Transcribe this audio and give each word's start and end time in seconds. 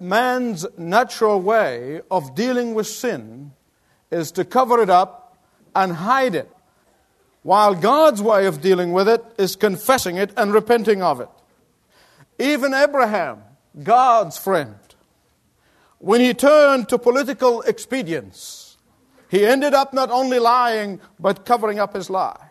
Man's 0.00 0.66
natural 0.76 1.40
way 1.40 2.00
of 2.10 2.34
dealing 2.34 2.74
with 2.74 2.86
sin 2.86 3.52
is 4.10 4.32
to 4.32 4.44
cover 4.44 4.82
it 4.82 4.90
up 4.90 5.38
and 5.74 5.92
hide 5.92 6.34
it, 6.34 6.50
while 7.42 7.74
God's 7.74 8.22
way 8.22 8.46
of 8.46 8.60
dealing 8.60 8.92
with 8.92 9.08
it 9.08 9.24
is 9.38 9.56
confessing 9.56 10.16
it 10.16 10.30
and 10.36 10.52
repenting 10.52 11.02
of 11.02 11.20
it. 11.20 11.28
Even 12.38 12.74
Abraham, 12.74 13.42
God's 13.82 14.36
friend, 14.36 14.76
when 15.98 16.20
he 16.20 16.34
turned 16.34 16.88
to 16.88 16.98
political 16.98 17.62
expedience, 17.66 18.76
he 19.28 19.44
ended 19.44 19.74
up 19.74 19.92
not 19.92 20.10
only 20.10 20.38
lying, 20.38 21.00
but 21.18 21.44
covering 21.44 21.78
up 21.78 21.94
his 21.94 22.10
lie. 22.10 22.45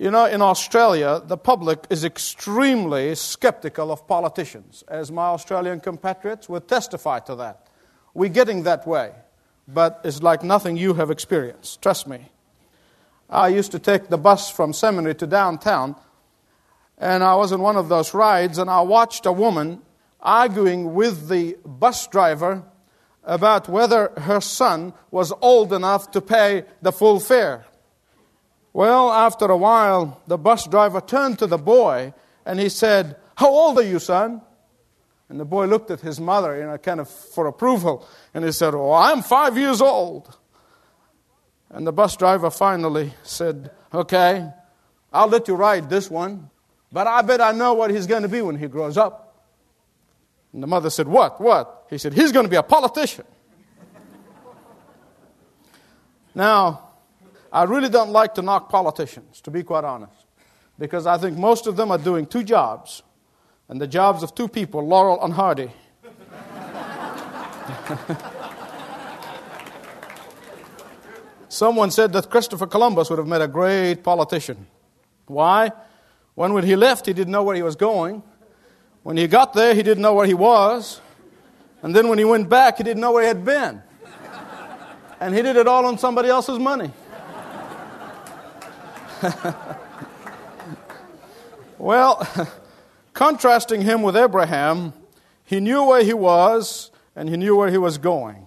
You 0.00 0.12
know, 0.12 0.26
in 0.26 0.40
Australia, 0.40 1.20
the 1.24 1.36
public 1.36 1.84
is 1.90 2.04
extremely 2.04 3.16
skeptical 3.16 3.90
of 3.90 4.06
politicians, 4.06 4.84
as 4.86 5.10
my 5.10 5.24
Australian 5.24 5.80
compatriots 5.80 6.48
would 6.48 6.68
testify 6.68 7.18
to 7.20 7.34
that. 7.34 7.66
We're 8.14 8.28
getting 8.28 8.62
that 8.62 8.86
way, 8.86 9.10
but 9.66 10.00
it's 10.04 10.22
like 10.22 10.44
nothing 10.44 10.76
you 10.76 10.94
have 10.94 11.10
experienced. 11.10 11.82
Trust 11.82 12.06
me. 12.06 12.30
I 13.28 13.48
used 13.48 13.72
to 13.72 13.80
take 13.80 14.06
the 14.06 14.16
bus 14.16 14.48
from 14.48 14.72
seminary 14.72 15.16
to 15.16 15.26
downtown, 15.26 15.96
and 16.96 17.24
I 17.24 17.34
was 17.34 17.50
in 17.50 17.60
one 17.60 17.76
of 17.76 17.88
those 17.88 18.14
rides, 18.14 18.58
and 18.58 18.70
I 18.70 18.82
watched 18.82 19.26
a 19.26 19.32
woman 19.32 19.82
arguing 20.20 20.94
with 20.94 21.28
the 21.28 21.56
bus 21.66 22.06
driver 22.06 22.62
about 23.24 23.68
whether 23.68 24.12
her 24.16 24.40
son 24.40 24.92
was 25.10 25.32
old 25.40 25.72
enough 25.72 26.12
to 26.12 26.20
pay 26.20 26.66
the 26.82 26.92
full 26.92 27.18
fare. 27.18 27.64
Well, 28.72 29.10
after 29.10 29.46
a 29.46 29.56
while, 29.56 30.20
the 30.26 30.38
bus 30.38 30.66
driver 30.66 31.00
turned 31.00 31.38
to 31.40 31.46
the 31.46 31.58
boy 31.58 32.12
and 32.44 32.60
he 32.60 32.68
said, 32.68 33.16
How 33.36 33.48
old 33.48 33.78
are 33.78 33.82
you, 33.82 33.98
son? 33.98 34.42
And 35.28 35.38
the 35.38 35.44
boy 35.44 35.66
looked 35.66 35.90
at 35.90 36.00
his 36.00 36.18
mother, 36.18 36.58
you 36.58 36.64
know, 36.64 36.78
kind 36.78 37.00
of 37.00 37.08
for 37.08 37.46
approval, 37.46 38.06
and 38.32 38.44
he 38.44 38.52
said, 38.52 38.74
Oh, 38.74 38.92
I'm 38.92 39.22
five 39.22 39.58
years 39.58 39.80
old. 39.80 40.36
And 41.70 41.86
the 41.86 41.92
bus 41.92 42.16
driver 42.16 42.50
finally 42.50 43.12
said, 43.22 43.70
Okay, 43.92 44.48
I'll 45.12 45.28
let 45.28 45.48
you 45.48 45.54
ride 45.54 45.90
this 45.90 46.10
one, 46.10 46.50
but 46.90 47.06
I 47.06 47.22
bet 47.22 47.40
I 47.40 47.52
know 47.52 47.74
what 47.74 47.90
he's 47.90 48.06
going 48.06 48.22
to 48.22 48.28
be 48.28 48.40
when 48.40 48.56
he 48.56 48.68
grows 48.68 48.96
up. 48.96 49.46
And 50.52 50.62
the 50.62 50.66
mother 50.66 50.88
said, 50.88 51.06
What? 51.08 51.40
What? 51.40 51.86
He 51.90 51.98
said, 51.98 52.14
He's 52.14 52.32
going 52.32 52.46
to 52.46 52.50
be 52.50 52.56
a 52.56 52.62
politician. 52.62 53.26
now, 56.34 56.87
I 57.52 57.64
really 57.64 57.88
don't 57.88 58.10
like 58.10 58.34
to 58.34 58.42
knock 58.42 58.68
politicians, 58.68 59.40
to 59.42 59.50
be 59.50 59.62
quite 59.62 59.84
honest, 59.84 60.26
because 60.78 61.06
I 61.06 61.16
think 61.18 61.38
most 61.38 61.66
of 61.66 61.76
them 61.76 61.90
are 61.90 61.98
doing 61.98 62.26
two 62.26 62.42
jobs, 62.42 63.02
and 63.68 63.80
the 63.80 63.86
jobs 63.86 64.22
of 64.22 64.34
two 64.34 64.48
people, 64.48 64.86
Laurel 64.86 65.22
and 65.24 65.32
Hardy. 65.32 65.70
Someone 71.48 71.90
said 71.90 72.12
that 72.12 72.28
Christopher 72.30 72.66
Columbus 72.66 73.08
would 73.10 73.18
have 73.18 73.26
made 73.26 73.40
a 73.40 73.48
great 73.48 74.02
politician. 74.04 74.66
Why? 75.26 75.72
When, 76.34 76.52
when 76.52 76.64
he 76.64 76.76
left, 76.76 77.06
he 77.06 77.12
didn't 77.12 77.32
know 77.32 77.42
where 77.42 77.56
he 77.56 77.62
was 77.62 77.74
going. 77.74 78.22
When 79.02 79.16
he 79.16 79.26
got 79.26 79.54
there, 79.54 79.74
he 79.74 79.82
didn't 79.82 80.02
know 80.02 80.14
where 80.14 80.26
he 80.26 80.34
was. 80.34 81.00
And 81.82 81.96
then 81.96 82.08
when 82.08 82.18
he 82.18 82.24
went 82.24 82.48
back, 82.48 82.76
he 82.76 82.84
didn't 82.84 83.00
know 83.00 83.12
where 83.12 83.22
he 83.22 83.28
had 83.28 83.44
been. 83.44 83.82
And 85.20 85.34
he 85.34 85.42
did 85.42 85.56
it 85.56 85.66
all 85.66 85.86
on 85.86 85.98
somebody 85.98 86.28
else's 86.28 86.58
money. 86.58 86.90
well, 91.78 92.26
contrasting 93.12 93.82
him 93.82 94.02
with 94.02 94.16
Abraham, 94.16 94.92
he 95.44 95.60
knew 95.60 95.84
where 95.84 96.04
he 96.04 96.14
was 96.14 96.90
and 97.16 97.28
he 97.28 97.36
knew 97.36 97.56
where 97.56 97.70
he 97.70 97.78
was 97.78 97.98
going. 97.98 98.46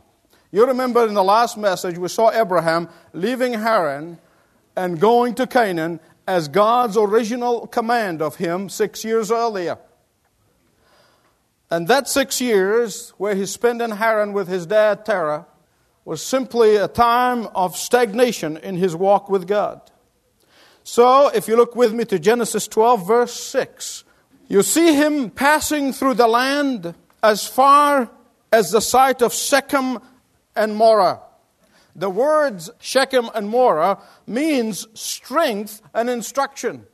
You 0.51 0.67
remember 0.67 1.07
in 1.07 1.13
the 1.13 1.23
last 1.23 1.57
message, 1.57 1.97
we 1.97 2.07
saw 2.07 2.31
Abraham 2.31 2.89
leaving 3.13 3.53
Haran 3.53 4.17
and 4.75 4.99
going 4.99 5.35
to 5.35 5.47
Canaan 5.47 5.99
as 6.27 6.47
God's 6.47 6.97
original 6.97 7.67
command 7.67 8.21
of 8.21 8.37
him 8.37 8.69
six 8.69 9.03
years 9.03 9.31
earlier. 9.31 9.77
And 11.69 11.87
that 11.87 12.07
six 12.07 12.41
years, 12.41 13.13
where 13.17 13.35
he 13.35 13.45
spent 13.45 13.81
in 13.81 13.91
Haran 13.91 14.33
with 14.33 14.47
his 14.47 14.65
dad 14.65 15.05
Terah, 15.05 15.45
was 16.03 16.21
simply 16.21 16.77
a 16.77 16.87
time 16.87 17.47
of 17.55 17.77
stagnation 17.77 18.57
in 18.57 18.75
his 18.75 18.95
walk 18.95 19.29
with 19.29 19.47
God. 19.47 19.90
So, 20.83 21.29
if 21.29 21.47
you 21.47 21.55
look 21.55 21.75
with 21.75 21.93
me 21.93 22.05
to 22.05 22.17
Genesis 22.17 22.67
12, 22.67 23.07
verse 23.07 23.33
6, 23.33 24.03
you 24.47 24.63
see 24.63 24.95
him 24.95 25.29
passing 25.29 25.93
through 25.93 26.15
the 26.15 26.27
land 26.27 26.95
as 27.23 27.47
far 27.47 28.09
as 28.51 28.71
the 28.71 28.81
site 28.81 29.21
of 29.21 29.33
Shechem 29.33 29.99
and 30.55 30.75
Moreh. 30.75 31.19
The 31.95 32.09
words 32.09 32.69
Shechem 32.79 33.29
and 33.35 33.47
Moreh 33.47 33.97
means 34.25 34.87
strength 34.93 35.81
and 35.93 36.09
instruction. 36.09 36.85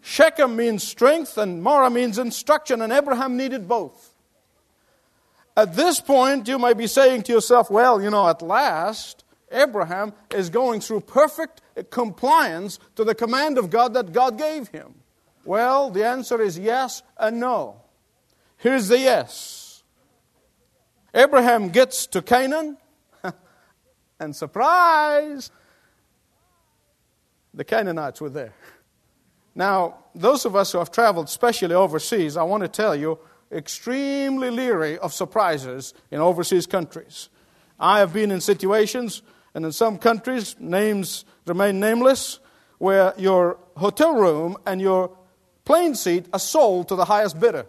Shechem 0.00 0.54
means 0.54 0.84
strength 0.84 1.36
and 1.36 1.62
Moreh 1.62 1.90
means 1.90 2.18
instruction, 2.18 2.80
and 2.80 2.92
Abraham 2.92 3.36
needed 3.36 3.66
both. 3.66 4.14
At 5.56 5.74
this 5.74 6.00
point, 6.00 6.46
you 6.48 6.58
may 6.58 6.74
be 6.74 6.86
saying 6.86 7.22
to 7.24 7.32
yourself, 7.32 7.70
well, 7.70 8.00
you 8.00 8.10
know, 8.10 8.28
at 8.28 8.42
last, 8.42 9.24
Abraham 9.56 10.12
is 10.30 10.50
going 10.50 10.80
through 10.80 11.00
perfect 11.00 11.62
compliance 11.90 12.78
to 12.94 13.04
the 13.04 13.14
command 13.14 13.58
of 13.58 13.70
God 13.70 13.94
that 13.94 14.12
God 14.12 14.38
gave 14.38 14.68
him? 14.68 14.94
Well, 15.44 15.90
the 15.90 16.04
answer 16.04 16.40
is 16.42 16.58
yes 16.58 17.02
and 17.18 17.40
no. 17.40 17.80
Here's 18.58 18.88
the 18.88 18.98
yes. 18.98 19.82
Abraham 21.14 21.70
gets 21.70 22.06
to 22.08 22.20
Canaan, 22.20 22.76
and 24.20 24.36
surprise, 24.36 25.50
the 27.54 27.64
Canaanites 27.64 28.20
were 28.20 28.28
there. 28.28 28.54
Now, 29.54 30.04
those 30.14 30.44
of 30.44 30.54
us 30.54 30.72
who 30.72 30.78
have 30.78 30.90
traveled, 30.90 31.28
especially 31.28 31.74
overseas, 31.74 32.36
I 32.36 32.42
want 32.42 32.62
to 32.62 32.68
tell 32.68 32.94
you, 32.94 33.18
extremely 33.50 34.50
leery 34.50 34.98
of 34.98 35.14
surprises 35.14 35.94
in 36.10 36.20
overseas 36.20 36.66
countries. 36.66 37.30
I 37.80 38.00
have 38.00 38.12
been 38.12 38.30
in 38.30 38.40
situations 38.40 39.22
and 39.56 39.64
in 39.64 39.72
some 39.72 39.96
countries, 39.96 40.54
names 40.60 41.24
remain 41.46 41.80
nameless, 41.80 42.40
where 42.76 43.14
your 43.16 43.56
hotel 43.78 44.14
room 44.14 44.58
and 44.66 44.82
your 44.82 45.16
plane 45.64 45.94
seat 45.94 46.26
are 46.34 46.38
sold 46.38 46.88
to 46.88 46.94
the 46.94 47.06
highest 47.06 47.40
bidder. 47.40 47.64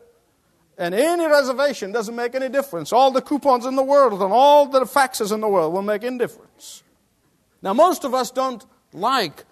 And 0.78 0.94
any 0.94 1.26
reservation 1.28 1.94
doesn't 1.94 2.14
make 2.14 2.36
any 2.36 2.50
difference. 2.50 2.92
All 2.92 3.10
the 3.10 3.22
coupons 3.22 3.66
in 3.66 3.78
the 3.78 3.84
world 3.84 4.22
and 4.22 4.34
all 4.34 4.66
the 4.66 4.82
faxes 4.82 5.32
in 5.32 5.40
the 5.40 5.48
world 5.48 5.74
will 5.74 5.82
make 5.82 6.04
any 6.04 6.18
difference. 6.18 6.84
Now, 7.62 7.74
most 7.74 8.04
of 8.04 8.14
us 8.14 8.32
don't 8.32 8.66
like 8.92 9.46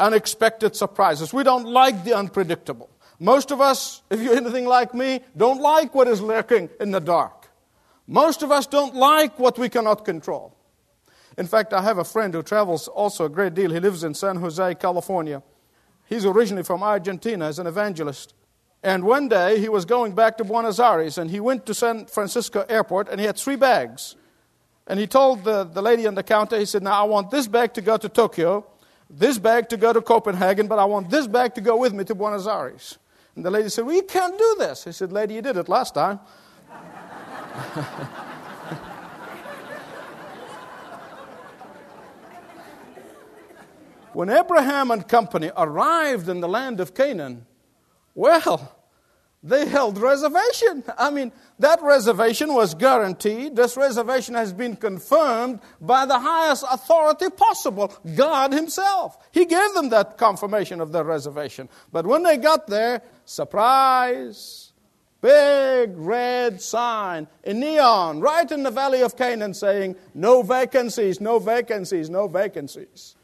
unexpected 0.00 0.74
surprises. 0.74 1.32
We 1.32 1.44
don't 1.44 1.66
like 1.66 2.02
the 2.02 2.14
unpredictable. 2.14 2.90
Most 3.20 3.52
of 3.52 3.60
us, 3.60 4.02
if 4.10 4.20
you're 4.20 4.34
anything 4.34 4.66
like 4.66 4.94
me, 4.94 5.20
don't 5.36 5.60
like 5.60 5.94
what 5.94 6.08
is 6.08 6.20
lurking 6.20 6.70
in 6.80 6.90
the 6.90 7.00
dark. 7.00 7.48
Most 8.08 8.42
of 8.42 8.50
us 8.50 8.66
don't 8.66 8.96
like 8.96 9.38
what 9.38 9.60
we 9.60 9.68
cannot 9.68 10.04
control. 10.04 10.56
In 11.38 11.46
fact, 11.46 11.72
I 11.72 11.82
have 11.82 11.98
a 11.98 12.04
friend 12.04 12.34
who 12.34 12.42
travels 12.42 12.88
also 12.88 13.24
a 13.24 13.28
great 13.28 13.54
deal. 13.54 13.70
He 13.70 13.80
lives 13.80 14.04
in 14.04 14.14
San 14.14 14.36
Jose, 14.36 14.74
California. 14.76 15.42
He's 16.06 16.26
originally 16.26 16.64
from 16.64 16.82
Argentina 16.82 17.46
as 17.46 17.58
an 17.58 17.66
evangelist. 17.66 18.34
And 18.82 19.04
one 19.04 19.28
day 19.28 19.60
he 19.60 19.68
was 19.68 19.84
going 19.84 20.14
back 20.14 20.38
to 20.38 20.44
Buenos 20.44 20.80
Aires 20.80 21.18
and 21.18 21.30
he 21.30 21.38
went 21.38 21.66
to 21.66 21.74
San 21.74 22.06
Francisco 22.06 22.64
airport 22.68 23.08
and 23.08 23.20
he 23.20 23.26
had 23.26 23.36
three 23.36 23.56
bags. 23.56 24.16
And 24.86 24.98
he 24.98 25.06
told 25.06 25.44
the, 25.44 25.64
the 25.64 25.82
lady 25.82 26.06
on 26.06 26.14
the 26.14 26.22
counter, 26.22 26.58
he 26.58 26.64
said, 26.64 26.82
Now 26.82 27.00
I 27.00 27.04
want 27.04 27.30
this 27.30 27.46
bag 27.46 27.74
to 27.74 27.80
go 27.80 27.96
to 27.96 28.08
Tokyo, 28.08 28.66
this 29.08 29.38
bag 29.38 29.68
to 29.68 29.76
go 29.76 29.92
to 29.92 30.00
Copenhagen, 30.00 30.66
but 30.66 30.78
I 30.78 30.84
want 30.84 31.10
this 31.10 31.26
bag 31.26 31.54
to 31.54 31.60
go 31.60 31.76
with 31.76 31.92
me 31.92 32.04
to 32.04 32.14
Buenos 32.14 32.46
Aires. 32.46 32.98
And 33.36 33.44
the 33.44 33.50
lady 33.50 33.68
said, 33.68 33.86
Well, 33.86 33.94
you 33.94 34.02
can't 34.02 34.36
do 34.36 34.56
this. 34.58 34.84
He 34.84 34.92
said, 34.92 35.12
Lady, 35.12 35.34
you 35.34 35.42
did 35.42 35.56
it 35.56 35.68
last 35.68 35.94
time. 35.94 36.18
When 44.12 44.28
Abraham 44.28 44.90
and 44.90 45.06
company 45.06 45.50
arrived 45.56 46.28
in 46.28 46.40
the 46.40 46.48
land 46.48 46.80
of 46.80 46.94
Canaan, 46.94 47.46
well, 48.14 48.76
they 49.42 49.66
held 49.66 49.96
reservation. 49.96 50.84
I 50.98 51.10
mean, 51.10 51.32
that 51.60 51.80
reservation 51.82 52.52
was 52.52 52.74
guaranteed. 52.74 53.56
This 53.56 53.76
reservation 53.76 54.34
has 54.34 54.52
been 54.52 54.76
confirmed 54.76 55.60
by 55.80 56.04
the 56.04 56.18
highest 56.18 56.64
authority 56.70 57.30
possible, 57.30 57.94
God 58.16 58.52
Himself. 58.52 59.16
He 59.32 59.46
gave 59.46 59.72
them 59.74 59.88
that 59.90 60.18
confirmation 60.18 60.80
of 60.80 60.92
their 60.92 61.04
reservation. 61.04 61.68
But 61.90 62.06
when 62.06 62.22
they 62.22 62.36
got 62.36 62.66
there, 62.66 63.00
surprise, 63.24 64.72
big 65.22 65.96
red 65.96 66.60
sign 66.60 67.26
in 67.42 67.60
neon 67.60 68.20
right 68.20 68.50
in 68.50 68.62
the 68.62 68.70
valley 68.70 69.00
of 69.00 69.16
Canaan 69.16 69.54
saying, 69.54 69.96
No 70.12 70.42
vacancies, 70.42 71.18
no 71.18 71.38
vacancies, 71.38 72.10
no 72.10 72.28
vacancies 72.28 73.14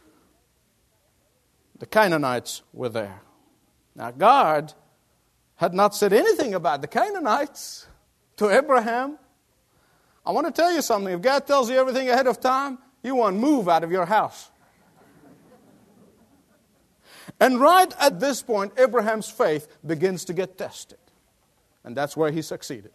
the 1.79 1.87
Canaanites 1.87 2.63
were 2.73 2.89
there. 2.89 3.21
Now, 3.95 4.11
God 4.11 4.73
had 5.57 5.75
not 5.75 5.95
said 5.95 6.13
anything 6.13 6.55
about 6.55 6.83
the 6.83 6.89
Canaanites. 6.89 7.87
to 8.37 8.51
Abraham. 8.51 9.19
I 10.25 10.31
want 10.31 10.47
to 10.47 10.53
tell 10.53 10.73
you 10.73 10.83
something. 10.83 11.13
If 11.13 11.23
God 11.23 11.47
tells 11.47 11.71
you 11.71 11.77
everything 11.77 12.11
ahead 12.11 12.27
of 12.27 12.41
time, 12.41 12.79
you 13.03 13.15
won't 13.15 13.37
move 13.37 13.69
out 13.69 13.85
of 13.85 13.91
your 13.91 14.07
house. 14.07 14.51
And 17.41 17.61
right 17.61 17.93
at 17.99 18.19
this 18.21 18.43
point, 18.43 18.73
Abraham's 18.79 19.29
faith 19.29 19.69
begins 19.85 20.25
to 20.27 20.33
get 20.33 20.57
tested. 20.57 20.99
And 21.85 21.97
that's 21.97 22.17
where 22.17 22.31
he 22.31 22.43
succeeded. 22.43 22.93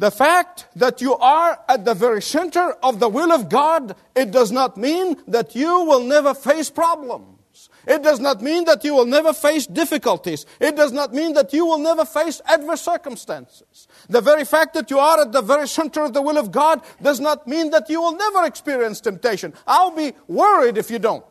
The 0.00 0.10
fact 0.10 0.64
that 0.76 1.02
you 1.02 1.14
are 1.16 1.60
at 1.68 1.84
the 1.84 1.92
very 1.92 2.22
center 2.22 2.72
of 2.82 3.00
the 3.00 3.08
will 3.10 3.30
of 3.30 3.50
God, 3.50 3.94
it 4.16 4.30
does 4.30 4.50
not 4.50 4.78
mean 4.78 5.18
that 5.28 5.54
you 5.54 5.84
will 5.84 6.02
never 6.02 6.32
face 6.32 6.70
problems. 6.70 7.68
It 7.86 8.02
does 8.02 8.18
not 8.18 8.40
mean 8.40 8.64
that 8.64 8.82
you 8.82 8.94
will 8.94 9.04
never 9.04 9.34
face 9.34 9.66
difficulties. 9.66 10.46
It 10.58 10.74
does 10.74 10.90
not 10.90 11.12
mean 11.12 11.34
that 11.34 11.52
you 11.52 11.66
will 11.66 11.76
never 11.76 12.06
face 12.06 12.40
adverse 12.46 12.80
circumstances. 12.80 13.88
The 14.08 14.22
very 14.22 14.46
fact 14.46 14.72
that 14.72 14.90
you 14.90 14.98
are 14.98 15.20
at 15.20 15.32
the 15.32 15.42
very 15.42 15.68
center 15.68 16.02
of 16.02 16.14
the 16.14 16.22
will 16.22 16.38
of 16.38 16.50
God 16.50 16.80
does 17.02 17.20
not 17.20 17.46
mean 17.46 17.68
that 17.68 17.90
you 17.90 18.00
will 18.00 18.16
never 18.16 18.46
experience 18.46 19.02
temptation. 19.02 19.52
I'll 19.66 19.94
be 19.94 20.14
worried 20.28 20.78
if 20.78 20.90
you 20.90 20.98
don't. 20.98 21.26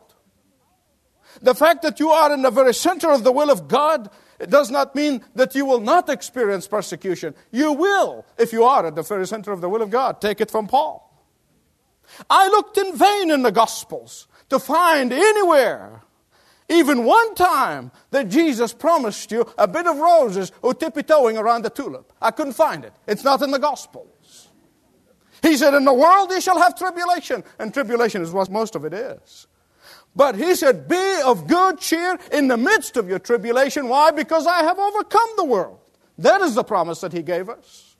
The 1.42 1.56
fact 1.56 1.82
that 1.82 1.98
you 1.98 2.10
are 2.10 2.32
in 2.32 2.42
the 2.42 2.52
very 2.52 2.74
center 2.74 3.10
of 3.10 3.24
the 3.24 3.32
will 3.32 3.50
of 3.50 3.66
God 3.66 4.10
it 4.40 4.50
does 4.50 4.70
not 4.70 4.94
mean 4.94 5.22
that 5.34 5.54
you 5.54 5.66
will 5.66 5.80
not 5.80 6.08
experience 6.08 6.66
persecution. 6.66 7.34
You 7.50 7.72
will 7.72 8.24
if 8.38 8.52
you 8.52 8.64
are 8.64 8.86
at 8.86 8.94
the 8.94 9.02
very 9.02 9.26
center 9.26 9.52
of 9.52 9.60
the 9.60 9.68
will 9.68 9.82
of 9.82 9.90
God. 9.90 10.20
Take 10.20 10.40
it 10.40 10.50
from 10.50 10.66
Paul. 10.66 11.06
I 12.28 12.48
looked 12.48 12.78
in 12.78 12.96
vain 12.96 13.30
in 13.30 13.42
the 13.42 13.52
Gospels 13.52 14.26
to 14.48 14.58
find 14.58 15.12
anywhere, 15.12 16.02
even 16.68 17.04
one 17.04 17.34
time, 17.34 17.92
that 18.10 18.28
Jesus 18.28 18.72
promised 18.72 19.30
you 19.30 19.46
a 19.58 19.68
bit 19.68 19.86
of 19.86 19.98
roses 19.98 20.50
or 20.62 20.74
tippy-toeing 20.74 21.36
around 21.36 21.62
the 21.62 21.70
tulip. 21.70 22.12
I 22.20 22.30
couldn't 22.30 22.54
find 22.54 22.84
it. 22.84 22.92
It's 23.06 23.22
not 23.22 23.42
in 23.42 23.50
the 23.50 23.58
Gospels. 23.58 24.48
He 25.42 25.56
said, 25.56 25.74
In 25.74 25.84
the 25.84 25.94
world 25.94 26.30
ye 26.30 26.40
shall 26.40 26.58
have 26.58 26.76
tribulation. 26.76 27.44
And 27.58 27.72
tribulation 27.72 28.22
is 28.22 28.32
what 28.32 28.50
most 28.50 28.74
of 28.74 28.84
it 28.84 28.92
is. 28.92 29.46
But 30.14 30.36
he 30.36 30.54
said, 30.54 30.88
Be 30.88 31.20
of 31.24 31.46
good 31.46 31.78
cheer 31.78 32.18
in 32.32 32.48
the 32.48 32.56
midst 32.56 32.96
of 32.96 33.08
your 33.08 33.18
tribulation. 33.18 33.88
Why? 33.88 34.10
Because 34.10 34.46
I 34.46 34.62
have 34.62 34.78
overcome 34.78 35.30
the 35.36 35.44
world. 35.44 35.78
That 36.18 36.40
is 36.40 36.54
the 36.54 36.64
promise 36.64 37.00
that 37.00 37.12
he 37.12 37.22
gave 37.22 37.48
us. 37.48 37.96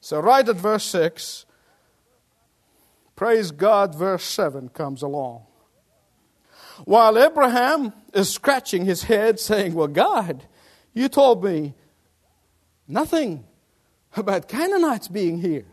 So, 0.00 0.20
right 0.20 0.46
at 0.46 0.56
verse 0.56 0.84
6, 0.84 1.46
praise 3.14 3.52
God, 3.52 3.94
verse 3.94 4.24
7 4.24 4.68
comes 4.70 5.02
along. 5.02 5.42
While 6.84 7.18
Abraham 7.18 7.92
is 8.12 8.28
scratching 8.30 8.84
his 8.84 9.04
head, 9.04 9.38
saying, 9.38 9.74
Well, 9.74 9.86
God, 9.86 10.44
you 10.92 11.08
told 11.08 11.44
me 11.44 11.74
nothing 12.88 13.44
about 14.16 14.48
Canaanites 14.48 15.06
being 15.06 15.40
here. 15.40 15.66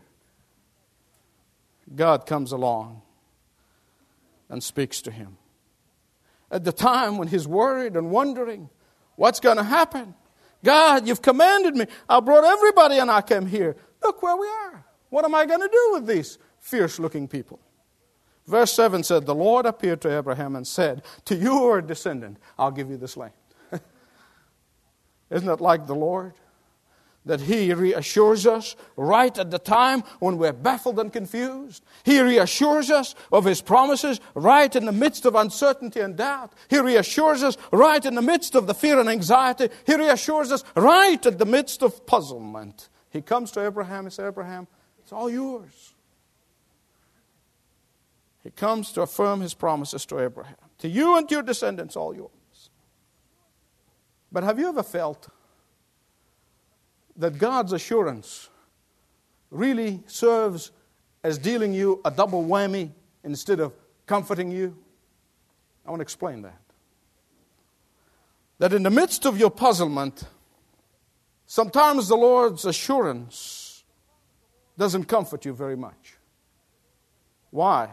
God 1.94 2.24
comes 2.24 2.52
along 2.52 3.02
and 4.50 4.62
speaks 4.62 5.00
to 5.02 5.10
him. 5.10 5.38
At 6.50 6.64
the 6.64 6.72
time 6.72 7.16
when 7.16 7.28
he's 7.28 7.46
worried 7.46 7.96
and 7.96 8.10
wondering 8.10 8.68
what's 9.16 9.40
going 9.40 9.56
to 9.56 9.62
happen, 9.62 10.14
God, 10.62 11.08
you've 11.08 11.22
commanded 11.22 11.76
me. 11.76 11.86
I 12.08 12.20
brought 12.20 12.44
everybody 12.44 12.98
and 12.98 13.10
I 13.10 13.22
came 13.22 13.46
here. 13.46 13.76
Look 14.02 14.22
where 14.22 14.36
we 14.36 14.46
are. 14.46 14.84
What 15.08 15.24
am 15.24 15.34
I 15.34 15.46
going 15.46 15.60
to 15.60 15.68
do 15.68 15.90
with 15.92 16.06
these 16.06 16.38
fierce 16.58 16.98
looking 16.98 17.28
people? 17.28 17.60
Verse 18.46 18.72
7 18.72 19.02
said, 19.02 19.26
The 19.26 19.34
Lord 19.34 19.64
appeared 19.64 20.00
to 20.02 20.16
Abraham 20.16 20.56
and 20.56 20.66
said, 20.66 21.02
To 21.26 21.36
your 21.36 21.80
descendant, 21.80 22.38
I'll 22.58 22.72
give 22.72 22.90
you 22.90 22.96
this 22.96 23.16
land. 23.16 23.32
Isn't 25.30 25.46
that 25.46 25.60
like 25.60 25.86
the 25.86 25.94
Lord? 25.94 26.34
That 27.26 27.42
He 27.42 27.72
reassures 27.74 28.46
us 28.46 28.76
right 28.96 29.36
at 29.38 29.50
the 29.50 29.58
time 29.58 30.02
when 30.20 30.38
we're 30.38 30.52
baffled 30.52 30.98
and 30.98 31.12
confused. 31.12 31.84
He 32.02 32.20
reassures 32.20 32.90
us 32.90 33.14
of 33.30 33.44
His 33.44 33.60
promises 33.60 34.20
right 34.34 34.74
in 34.74 34.86
the 34.86 34.92
midst 34.92 35.26
of 35.26 35.34
uncertainty 35.34 36.00
and 36.00 36.16
doubt. 36.16 36.52
He 36.68 36.78
reassures 36.78 37.42
us 37.42 37.56
right 37.72 38.04
in 38.04 38.14
the 38.14 38.22
midst 38.22 38.54
of 38.54 38.66
the 38.66 38.74
fear 38.74 38.98
and 38.98 39.08
anxiety. 39.08 39.68
He 39.86 39.94
reassures 39.94 40.50
us 40.50 40.64
right 40.74 41.24
at 41.24 41.38
the 41.38 41.46
midst 41.46 41.82
of 41.82 42.06
puzzlement. 42.06 42.88
He 43.10 43.20
comes 43.20 43.50
to 43.52 43.66
Abraham 43.66 44.06
and 44.06 44.12
says, 44.12 44.28
Abraham, 44.28 44.66
it's 45.02 45.12
all 45.12 45.28
yours. 45.28 45.94
He 48.42 48.50
comes 48.50 48.92
to 48.92 49.02
affirm 49.02 49.40
His 49.40 49.52
promises 49.52 50.06
to 50.06 50.20
Abraham. 50.20 50.56
To 50.78 50.88
you 50.88 51.18
and 51.18 51.28
to 51.28 51.34
your 51.34 51.42
descendants, 51.42 51.96
all 51.96 52.14
yours. 52.14 52.30
But 54.32 54.44
have 54.44 54.58
you 54.58 54.68
ever 54.68 54.82
felt 54.82 55.28
that 57.20 57.38
God's 57.38 57.72
assurance 57.72 58.48
really 59.50 60.02
serves 60.06 60.72
as 61.22 61.36
dealing 61.36 61.74
you 61.74 62.00
a 62.04 62.10
double 62.10 62.44
whammy 62.44 62.90
instead 63.22 63.60
of 63.60 63.74
comforting 64.06 64.50
you? 64.50 64.76
I 65.86 65.90
want 65.90 66.00
to 66.00 66.02
explain 66.02 66.42
that. 66.42 66.60
That 68.58 68.72
in 68.72 68.82
the 68.82 68.90
midst 68.90 69.26
of 69.26 69.38
your 69.38 69.50
puzzlement, 69.50 70.24
sometimes 71.46 72.08
the 72.08 72.16
Lord's 72.16 72.64
assurance 72.64 73.84
doesn't 74.78 75.04
comfort 75.04 75.44
you 75.44 75.52
very 75.52 75.76
much. 75.76 76.16
Why? 77.50 77.90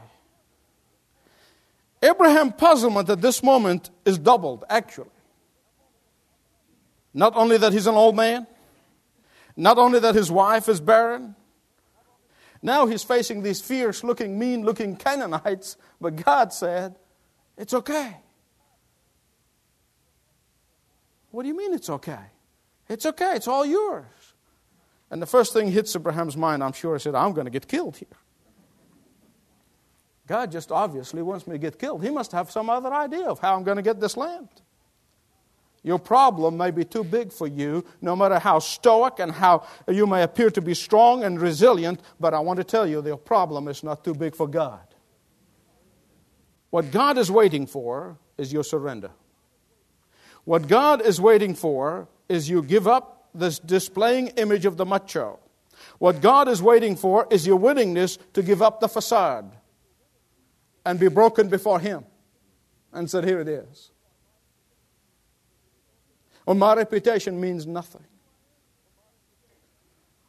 Abraham's 2.01 2.53
puzzlement 2.57 3.09
at 3.09 3.21
this 3.21 3.43
moment 3.43 3.89
is 4.05 4.17
doubled, 4.17 4.63
actually. 4.69 5.09
Not 7.13 7.35
only 7.35 7.57
that 7.57 7.73
he's 7.73 7.87
an 7.87 7.95
old 7.95 8.15
man, 8.15 8.47
not 9.57 9.79
only 9.79 9.99
that 9.99 10.15
his 10.15 10.31
wife 10.31 10.69
is 10.69 10.79
barren, 10.79 11.35
now 12.61 12.85
he's 12.85 13.03
facing 13.03 13.41
these 13.41 13.59
fierce 13.59 14.03
looking, 14.03 14.39
mean 14.39 14.63
looking 14.63 14.95
Canaanites, 14.95 15.77
but 15.99 16.15
God 16.15 16.53
said, 16.53 16.95
It's 17.57 17.73
okay. 17.73 18.17
What 21.31 21.43
do 21.43 21.49
you 21.49 21.57
mean 21.57 21.73
it's 21.73 21.89
okay? 21.89 22.31
It's 22.87 23.05
okay, 23.05 23.35
it's 23.35 23.47
all 23.47 23.65
yours. 23.65 24.05
And 25.11 25.21
the 25.21 25.25
first 25.25 25.53
thing 25.53 25.71
hits 25.71 25.95
Abraham's 25.95 26.37
mind, 26.37 26.63
I'm 26.63 26.73
sure, 26.73 26.95
he 26.95 26.99
said, 26.99 27.15
I'm 27.15 27.33
going 27.33 27.45
to 27.45 27.51
get 27.51 27.67
killed 27.67 27.97
here. 27.97 28.07
God 30.27 30.51
just 30.51 30.71
obviously 30.71 31.21
wants 31.21 31.47
me 31.47 31.53
to 31.53 31.57
get 31.57 31.79
killed. 31.79 32.03
He 32.03 32.09
must 32.09 32.31
have 32.31 32.51
some 32.51 32.69
other 32.69 32.93
idea 32.93 33.25
of 33.27 33.39
how 33.39 33.55
I'm 33.55 33.63
going 33.63 33.77
to 33.77 33.81
get 33.81 33.99
this 33.99 34.17
land. 34.17 34.49
Your 35.87 35.99
problem 35.99 36.57
may 36.57 36.71
be 36.71 36.83
too 36.83 37.05
big 37.05 37.31
for 37.31 37.47
you, 37.47 37.85
no 38.01 38.13
matter 38.13 38.39
how 38.39 38.59
stoic 38.59 39.19
and 39.19 39.31
how 39.31 39.65
you 39.87 40.05
may 40.05 40.21
appear 40.21 40.49
to 40.49 40.61
be 40.61 40.73
strong 40.73 41.23
and 41.23 41.39
resilient, 41.39 42.01
but 42.19 42.33
I 42.33 42.41
want 42.41 42.57
to 42.57 42.65
tell 42.65 42.85
you, 42.85 43.01
the 43.01 43.15
problem 43.15 43.69
is 43.69 43.85
not 43.85 44.03
too 44.03 44.13
big 44.13 44.35
for 44.35 44.49
God. 44.49 44.81
What 46.71 46.91
God 46.91 47.17
is 47.17 47.31
waiting 47.31 47.65
for 47.65 48.17
is 48.37 48.51
your 48.51 48.65
surrender. 48.65 49.11
What 50.43 50.67
God 50.67 51.01
is 51.01 51.21
waiting 51.21 51.55
for 51.55 52.09
is 52.27 52.49
you 52.49 52.63
give 52.63 52.85
up 52.85 53.29
this 53.33 53.57
displaying 53.57 54.27
image 54.35 54.65
of 54.65 54.75
the 54.75 54.85
macho. 54.85 55.39
What 55.99 56.19
God 56.19 56.49
is 56.49 56.61
waiting 56.61 56.97
for 56.97 57.29
is 57.31 57.47
your 57.47 57.55
willingness 57.55 58.17
to 58.33 58.43
give 58.43 58.61
up 58.61 58.81
the 58.81 58.89
facade 58.89 59.55
and 60.85 60.99
be 60.99 61.07
broken 61.07 61.47
before 61.47 61.79
Him 61.79 62.03
and 62.91 63.09
said, 63.09 63.23
Here 63.23 63.39
it 63.39 63.47
is. 63.47 63.91
When 66.47 66.59
my 66.59 66.75
reputation 66.75 67.41
means 67.41 67.67
nothing. 67.67 68.05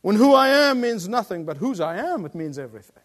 When 0.00 0.16
who 0.16 0.34
I 0.34 0.48
am 0.48 0.80
means 0.80 1.08
nothing, 1.08 1.44
but 1.44 1.58
whose 1.58 1.78
I 1.78 1.98
am, 1.98 2.24
it 2.24 2.34
means 2.34 2.58
everything. 2.58 3.04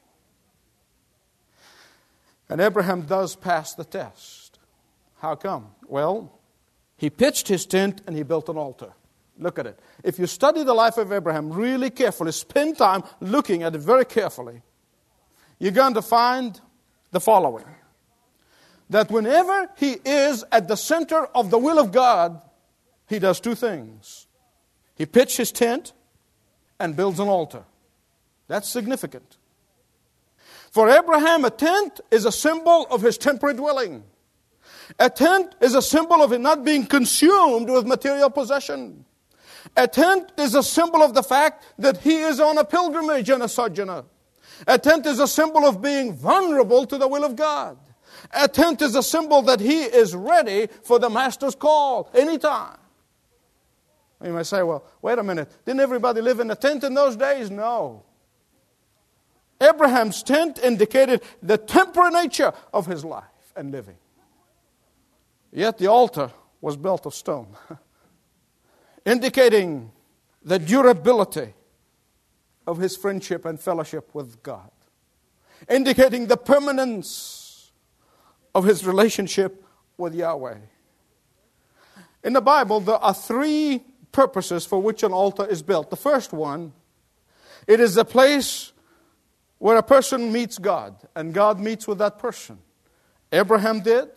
And 2.49 2.59
Abraham 2.59 3.03
does 3.03 3.35
pass 3.35 3.75
the 3.75 3.83
test. 3.83 4.57
How 5.19 5.35
come? 5.35 5.67
Well, 5.87 6.39
he 6.97 7.11
pitched 7.11 7.47
his 7.47 7.67
tent 7.67 8.01
and 8.07 8.15
he 8.15 8.23
built 8.23 8.49
an 8.49 8.57
altar. 8.57 8.93
Look 9.37 9.59
at 9.59 9.67
it. 9.67 9.79
If 10.03 10.17
you 10.17 10.25
study 10.25 10.63
the 10.63 10.73
life 10.73 10.97
of 10.97 11.13
Abraham 11.13 11.53
really 11.53 11.91
carefully, 11.91 12.31
spend 12.31 12.79
time 12.79 13.03
looking 13.19 13.61
at 13.61 13.75
it 13.75 13.81
very 13.81 14.05
carefully, 14.05 14.63
you're 15.59 15.71
going 15.71 15.93
to 15.93 16.01
find 16.01 16.59
the 17.11 17.19
following 17.19 17.65
that 18.89 19.11
whenever 19.11 19.69
he 19.77 19.97
is 20.03 20.43
at 20.51 20.67
the 20.67 20.75
center 20.75 21.27
of 21.35 21.51
the 21.51 21.59
will 21.59 21.77
of 21.77 21.91
God, 21.91 22.41
he 23.07 23.19
does 23.19 23.39
two 23.39 23.55
things 23.55 24.27
he 24.95 25.05
pitches 25.05 25.37
his 25.37 25.51
tent 25.51 25.93
and 26.79 26.95
builds 26.95 27.19
an 27.19 27.27
altar. 27.27 27.63
That's 28.47 28.69
significant. 28.69 29.37
For 30.71 30.89
Abraham, 30.89 31.45
a 31.45 31.49
tent 31.49 32.01
is 32.11 32.25
a 32.25 32.31
symbol 32.31 32.87
of 32.89 33.01
his 33.01 33.17
temporary 33.17 33.55
dwelling. 33.55 34.03
A 34.99 35.09
tent 35.09 35.55
is 35.61 35.75
a 35.75 35.81
symbol 35.81 36.21
of 36.21 36.31
him 36.31 36.41
not 36.41 36.63
being 36.63 36.85
consumed 36.85 37.69
with 37.69 37.85
material 37.85 38.29
possession. 38.29 39.05
A 39.77 39.87
tent 39.87 40.31
is 40.37 40.55
a 40.55 40.63
symbol 40.63 41.01
of 41.01 41.13
the 41.13 41.23
fact 41.23 41.65
that 41.77 41.97
he 41.97 42.17
is 42.17 42.39
on 42.39 42.57
a 42.57 42.65
pilgrimage 42.65 43.29
and 43.29 43.43
a 43.43 43.47
sojourner. 43.47 44.03
A 44.67 44.77
tent 44.77 45.05
is 45.05 45.19
a 45.19 45.27
symbol 45.27 45.65
of 45.65 45.81
being 45.81 46.13
vulnerable 46.13 46.85
to 46.85 46.97
the 46.97 47.07
will 47.07 47.23
of 47.23 47.35
God. 47.35 47.77
A 48.33 48.47
tent 48.47 48.81
is 48.81 48.95
a 48.95 49.03
symbol 49.03 49.41
that 49.43 49.59
he 49.59 49.83
is 49.83 50.15
ready 50.15 50.67
for 50.83 50.99
the 50.99 51.09
master's 51.09 51.55
call 51.55 52.09
anytime. 52.13 52.77
You 54.23 54.31
may 54.31 54.43
say, 54.43 54.63
well, 54.63 54.85
wait 55.01 55.19
a 55.19 55.23
minute. 55.23 55.51
Didn't 55.65 55.81
everybody 55.81 56.21
live 56.21 56.39
in 56.39 56.49
a 56.49 56.55
tent 56.55 56.83
in 56.83 56.93
those 56.93 57.15
days? 57.15 57.51
No. 57.51 58.03
Abraham's 59.59 60.23
tent 60.23 60.59
indicated 60.59 61.21
the 61.41 61.57
temporary 61.57 62.11
nature 62.11 62.53
of 62.73 62.85
his 62.85 63.03
life 63.03 63.23
and 63.55 63.71
living. 63.71 63.97
Yet 65.51 65.77
the 65.77 65.87
altar 65.87 66.31
was 66.61 66.77
built 66.77 67.05
of 67.05 67.13
stone, 67.13 67.47
indicating 69.05 69.91
the 70.43 70.57
durability 70.57 71.53
of 72.65 72.77
his 72.77 72.95
friendship 72.95 73.45
and 73.45 73.59
fellowship 73.59 74.09
with 74.13 74.41
God, 74.41 74.71
indicating 75.69 76.27
the 76.27 76.37
permanence 76.37 77.71
of 78.55 78.65
his 78.65 78.85
relationship 78.85 79.63
with 79.97 80.15
Yahweh. 80.15 80.57
In 82.23 82.33
the 82.33 82.41
Bible, 82.41 82.79
there 82.79 82.95
are 82.95 83.13
three 83.13 83.83
purposes 84.13 84.65
for 84.65 84.81
which 84.81 85.03
an 85.03 85.11
altar 85.11 85.45
is 85.45 85.61
built. 85.61 85.89
The 85.89 85.97
first 85.97 86.31
one, 86.31 86.71
it 87.67 87.81
is 87.81 87.97
a 87.97 88.05
place 88.05 88.71
where 89.57 89.75
a 89.75 89.83
person 89.83 90.31
meets 90.31 90.57
God, 90.57 90.95
and 91.15 91.33
God 91.33 91.59
meets 91.59 91.87
with 91.87 91.97
that 91.97 92.19
person. 92.19 92.59
Abraham 93.31 93.81
did, 93.81 94.09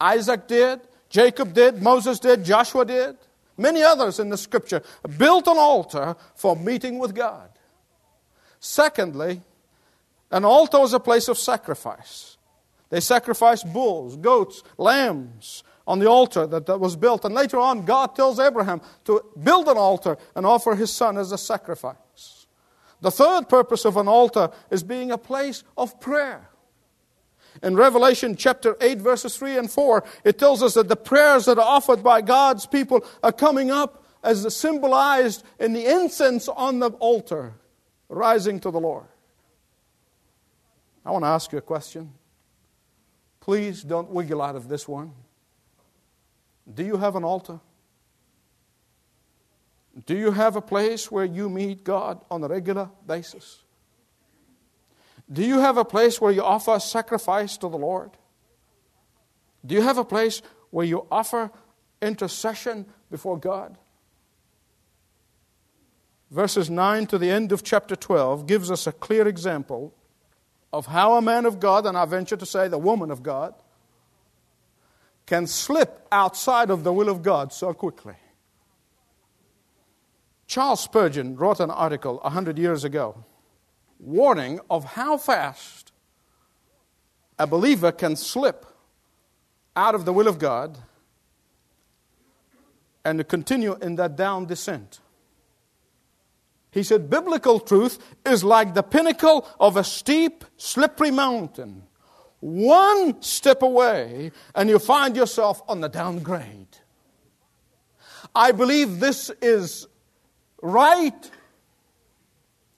Isaac 0.00 0.46
did, 0.46 0.80
Jacob 1.08 1.54
did, 1.54 1.82
Moses 1.82 2.18
did, 2.18 2.44
Joshua 2.44 2.84
did. 2.84 3.16
Many 3.56 3.82
others 3.82 4.20
in 4.20 4.28
the 4.28 4.36
scripture 4.36 4.82
built 5.16 5.46
an 5.48 5.56
altar 5.56 6.16
for 6.34 6.54
meeting 6.54 6.98
with 6.98 7.14
God. 7.14 7.50
Secondly, 8.60 9.40
an 10.30 10.44
altar 10.44 10.78
was 10.78 10.92
a 10.92 11.00
place 11.00 11.28
of 11.28 11.38
sacrifice. 11.38 12.36
They 12.90 13.00
sacrificed 13.00 13.70
bulls, 13.72 14.16
goats, 14.16 14.62
lambs 14.76 15.62
on 15.88 15.98
the 15.98 16.06
altar 16.06 16.46
that, 16.46 16.66
that 16.66 16.78
was 16.78 16.94
built. 16.94 17.24
And 17.24 17.34
later 17.34 17.58
on, 17.58 17.86
God 17.86 18.14
tells 18.14 18.38
Abraham 18.38 18.82
to 19.06 19.24
build 19.42 19.68
an 19.68 19.78
altar 19.78 20.18
and 20.36 20.44
offer 20.44 20.74
his 20.74 20.92
son 20.92 21.16
as 21.16 21.32
a 21.32 21.38
sacrifice. 21.38 22.46
The 23.00 23.10
third 23.10 23.48
purpose 23.48 23.86
of 23.86 23.96
an 23.96 24.06
altar 24.06 24.50
is 24.70 24.82
being 24.82 25.10
a 25.10 25.18
place 25.18 25.64
of 25.78 25.98
prayer. 25.98 26.50
In 27.62 27.74
Revelation 27.74 28.36
chapter 28.36 28.76
8, 28.80 28.98
verses 28.98 29.36
3 29.36 29.56
and 29.56 29.70
4, 29.70 30.04
it 30.24 30.38
tells 30.38 30.62
us 30.62 30.74
that 30.74 30.88
the 30.88 30.96
prayers 30.96 31.46
that 31.46 31.58
are 31.58 31.66
offered 31.66 32.04
by 32.04 32.20
God's 32.20 32.66
people 32.66 33.04
are 33.22 33.32
coming 33.32 33.70
up 33.70 34.04
as 34.22 34.54
symbolized 34.54 35.42
in 35.58 35.72
the 35.72 35.86
incense 35.86 36.48
on 36.48 36.80
the 36.80 36.90
altar, 36.90 37.54
rising 38.10 38.60
to 38.60 38.70
the 38.70 38.80
Lord. 38.80 39.06
I 41.04 41.12
want 41.12 41.24
to 41.24 41.28
ask 41.28 41.50
you 41.50 41.58
a 41.58 41.62
question. 41.62 42.12
Please 43.40 43.82
don't 43.82 44.10
wiggle 44.10 44.42
out 44.42 44.54
of 44.54 44.68
this 44.68 44.86
one. 44.86 45.14
Do 46.72 46.84
you 46.84 46.96
have 46.96 47.16
an 47.16 47.24
altar? 47.24 47.60
Do 50.06 50.16
you 50.16 50.30
have 50.30 50.56
a 50.56 50.60
place 50.60 51.10
where 51.10 51.24
you 51.24 51.48
meet 51.48 51.82
God 51.82 52.24
on 52.30 52.44
a 52.44 52.48
regular 52.48 52.90
basis? 53.06 53.62
Do 55.30 55.44
you 55.44 55.58
have 55.58 55.76
a 55.76 55.84
place 55.84 56.20
where 56.20 56.32
you 56.32 56.42
offer 56.42 56.78
sacrifice 56.78 57.56
to 57.58 57.68
the 57.68 57.76
Lord? 57.76 58.10
Do 59.64 59.74
you 59.74 59.82
have 59.82 59.98
a 59.98 60.04
place 60.04 60.40
where 60.70 60.86
you 60.86 61.06
offer 61.10 61.50
intercession 62.00 62.86
before 63.10 63.38
God? 63.38 63.76
Verses 66.30 66.70
9 66.70 67.06
to 67.06 67.18
the 67.18 67.30
end 67.30 67.52
of 67.52 67.62
chapter 67.62 67.96
12 67.96 68.46
gives 68.46 68.70
us 68.70 68.86
a 68.86 68.92
clear 68.92 69.26
example 69.26 69.94
of 70.72 70.86
how 70.86 71.14
a 71.14 71.22
man 71.22 71.46
of 71.46 71.58
God, 71.58 71.86
and 71.86 71.96
I 71.96 72.04
venture 72.04 72.36
to 72.36 72.46
say 72.46 72.68
the 72.68 72.78
woman 72.78 73.10
of 73.10 73.22
God, 73.22 73.54
can 75.28 75.46
slip 75.46 76.08
outside 76.10 76.70
of 76.70 76.84
the 76.84 76.92
will 76.92 77.10
of 77.10 77.22
God 77.22 77.52
so 77.52 77.74
quickly. 77.74 78.14
Charles 80.46 80.80
Spurgeon 80.80 81.36
wrote 81.36 81.60
an 81.60 81.70
article 81.70 82.18
a 82.22 82.30
hundred 82.30 82.58
years 82.58 82.82
ago 82.82 83.26
warning 84.00 84.58
of 84.70 84.84
how 84.84 85.18
fast 85.18 85.92
a 87.38 87.46
believer 87.46 87.92
can 87.92 88.16
slip 88.16 88.64
out 89.76 89.94
of 89.94 90.06
the 90.06 90.12
will 90.14 90.28
of 90.28 90.38
God 90.38 90.78
and 93.04 93.28
continue 93.28 93.76
in 93.82 93.96
that 93.96 94.16
down 94.16 94.46
descent. 94.46 95.00
He 96.70 96.82
said, 96.82 97.10
Biblical 97.10 97.60
truth 97.60 97.98
is 98.24 98.42
like 98.42 98.72
the 98.72 98.82
pinnacle 98.82 99.46
of 99.60 99.76
a 99.76 99.84
steep, 99.84 100.44
slippery 100.56 101.10
mountain. 101.10 101.87
One 102.40 103.20
step 103.20 103.62
away, 103.62 104.32
and 104.54 104.68
you 104.68 104.78
find 104.78 105.16
yourself 105.16 105.60
on 105.68 105.80
the 105.80 105.88
downgrade. 105.88 106.78
I 108.34 108.52
believe 108.52 109.00
this 109.00 109.30
is 109.42 109.88
right 110.62 111.30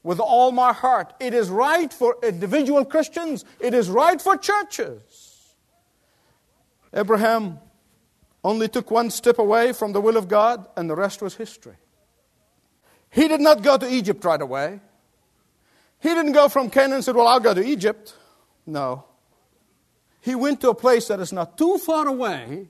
with 0.03 0.19
all 0.19 0.53
my 0.53 0.73
heart. 0.73 1.13
It 1.21 1.35
is 1.35 1.51
right 1.51 1.93
for 1.93 2.17
individual 2.23 2.85
Christians, 2.85 3.45
it 3.59 3.75
is 3.75 3.91
right 3.91 4.21
for 4.21 4.37
churches. 4.37 5.55
Abraham 6.95 7.59
only 8.43 8.69
took 8.69 8.91
one 8.91 9.11
step 9.11 9.39
away 9.39 9.73
from 9.73 9.93
the 9.93 10.01
will 10.01 10.17
of 10.17 10.27
God, 10.27 10.67
and 10.77 10.89
the 10.89 10.97
rest 10.97 11.21
was 11.21 11.35
history. 11.35 11.77
He 13.11 13.29
did 13.29 13.41
not 13.41 13.63
go 13.63 13.77
to 13.77 13.89
Egypt 13.89 14.25
right 14.25 14.41
away. 14.41 14.81
He 16.01 16.09
didn't 16.09 16.33
go 16.33 16.49
from 16.49 16.71
Canaan 16.71 16.95
and 16.95 17.05
said, 17.05 17.15
Well, 17.15 17.29
I'll 17.29 17.41
go 17.41 17.53
to 17.53 17.63
Egypt. 17.63 18.15
No. 18.67 19.05
He 20.21 20.35
went 20.35 20.61
to 20.61 20.71
a 20.71 20.75
place 20.75 21.09
that 21.09 21.21
is 21.21 21.33
not 21.33 21.57
too 21.57 21.79
far 21.79 22.07
away 22.07 22.69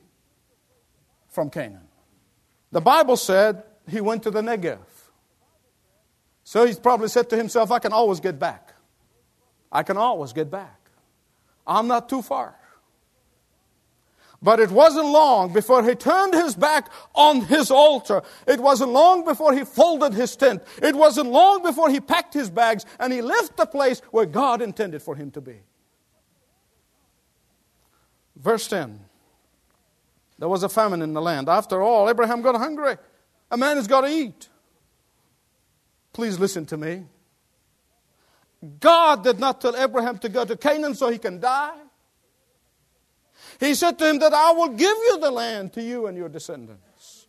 from 1.29 1.51
Canaan. 1.51 1.89
The 2.71 2.81
Bible 2.81 3.17
said 3.17 3.65
he 3.89 4.01
went 4.01 4.23
to 4.23 4.31
the 4.31 4.41
Negev. 4.41 4.79
So 6.45 6.67
he 6.67 6.75
probably 6.75 7.09
said 7.09 7.29
to 7.31 7.37
himself, 7.37 7.71
I 7.71 7.79
can 7.79 7.93
always 7.93 8.21
get 8.21 8.39
back. 8.39 8.75
I 9.71 9.83
can 9.83 9.97
always 9.97 10.33
get 10.33 10.51
back. 10.51 10.91
I'm 11.67 11.87
not 11.87 12.09
too 12.09 12.23
far. 12.23 12.57
But 14.43 14.59
it 14.59 14.71
wasn't 14.71 15.07
long 15.07 15.53
before 15.53 15.85
he 15.85 15.95
turned 15.95 16.35
his 16.35 16.55
back 16.55 16.91
on 17.15 17.43
his 17.43 17.71
altar. 17.71 18.23
It 18.47 18.59
wasn't 18.59 18.91
long 18.91 19.25
before 19.25 19.53
he 19.53 19.65
folded 19.65 20.15
his 20.15 20.35
tent. 20.35 20.63
It 20.83 20.97
wasn't 20.97 21.31
long 21.31 21.63
before 21.63 21.91
he 21.91 22.01
packed 22.01 22.33
his 22.33 22.49
bags 22.49 22.87
and 22.99 23.13
he 23.13 23.21
left 23.21 23.57
the 23.57 23.67
place 23.67 24.01
where 24.11 24.25
God 24.25 24.63
intended 24.63 25.03
for 25.03 25.15
him 25.15 25.31
to 25.33 25.41
be. 25.41 25.61
Verse 28.41 28.67
10 28.69 28.99
There 30.39 30.49
was 30.49 30.63
a 30.63 30.69
famine 30.69 31.03
in 31.03 31.13
the 31.13 31.23
land. 31.23 31.49
After 31.49 31.83
all, 31.83 32.09
Abraham 32.09 32.43
got 32.43 32.57
hungry. 32.57 32.97
A 33.51 33.57
man 33.57 33.77
has 33.77 33.87
got 33.87 34.03
to 34.03 34.09
eat. 34.09 34.49
Please 36.13 36.39
listen 36.39 36.67
to 36.67 36.77
me. 36.77 37.05
God 38.79 39.25
did 39.25 39.39
not 39.39 39.61
tell 39.61 39.77
Abraham 39.77 40.19
to 40.19 40.29
go 40.29 40.45
to 40.45 40.57
Canaan 40.57 40.95
so 40.95 41.11
he 41.11 41.19
can 41.19 41.41
die. 41.41 41.79
He 43.59 43.75
said 43.75 43.99
to 43.99 44.09
him 44.09 44.19
that 44.19 44.33
I 44.33 44.53
will 44.53 44.69
give 44.69 44.97
you 44.97 45.19
the 45.19 45.31
land 45.31 45.73
to 45.75 45.83
you 45.83 46.07
and 46.07 46.17
your 46.17 46.29
descendants. 46.29 47.27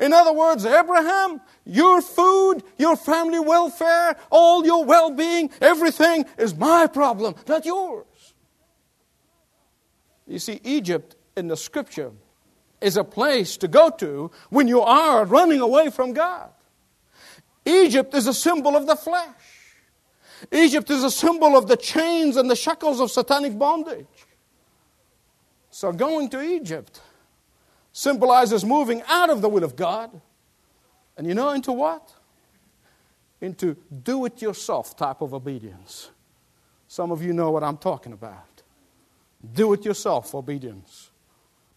In 0.00 0.12
other 0.12 0.32
words, 0.32 0.64
Abraham, 0.64 1.40
your 1.64 2.02
food, 2.02 2.62
your 2.78 2.96
family 2.96 3.38
welfare, 3.38 4.16
all 4.30 4.64
your 4.66 4.84
well 4.84 5.10
being, 5.10 5.50
everything 5.60 6.24
is 6.36 6.54
my 6.54 6.88
problem, 6.88 7.34
not 7.46 7.64
yours. 7.64 8.06
You 10.26 10.38
see, 10.38 10.60
Egypt 10.64 11.16
in 11.36 11.48
the 11.48 11.56
scripture 11.56 12.12
is 12.80 12.96
a 12.96 13.04
place 13.04 13.56
to 13.58 13.68
go 13.68 13.90
to 13.90 14.30
when 14.50 14.68
you 14.68 14.80
are 14.80 15.24
running 15.24 15.60
away 15.60 15.90
from 15.90 16.12
God. 16.12 16.50
Egypt 17.64 18.14
is 18.14 18.26
a 18.26 18.34
symbol 18.34 18.76
of 18.76 18.86
the 18.86 18.96
flesh. 18.96 19.28
Egypt 20.52 20.90
is 20.90 21.02
a 21.02 21.10
symbol 21.10 21.56
of 21.56 21.66
the 21.66 21.76
chains 21.76 22.36
and 22.36 22.50
the 22.50 22.56
shackles 22.56 23.00
of 23.00 23.10
satanic 23.10 23.58
bondage. 23.58 24.06
So 25.70 25.92
going 25.92 26.28
to 26.30 26.40
Egypt 26.40 27.00
symbolizes 27.92 28.64
moving 28.64 29.02
out 29.08 29.30
of 29.30 29.40
the 29.40 29.48
will 29.48 29.64
of 29.64 29.76
God. 29.76 30.20
And 31.16 31.26
you 31.26 31.34
know 31.34 31.50
into 31.50 31.72
what? 31.72 32.12
Into 33.40 33.76
do 34.02 34.24
it 34.24 34.42
yourself 34.42 34.96
type 34.96 35.20
of 35.20 35.32
obedience. 35.32 36.10
Some 36.86 37.10
of 37.10 37.22
you 37.22 37.32
know 37.32 37.50
what 37.50 37.62
I'm 37.62 37.78
talking 37.78 38.12
about. 38.12 38.53
Do 39.52 39.72
it 39.72 39.84
yourself 39.84 40.34
obedience. 40.34 41.10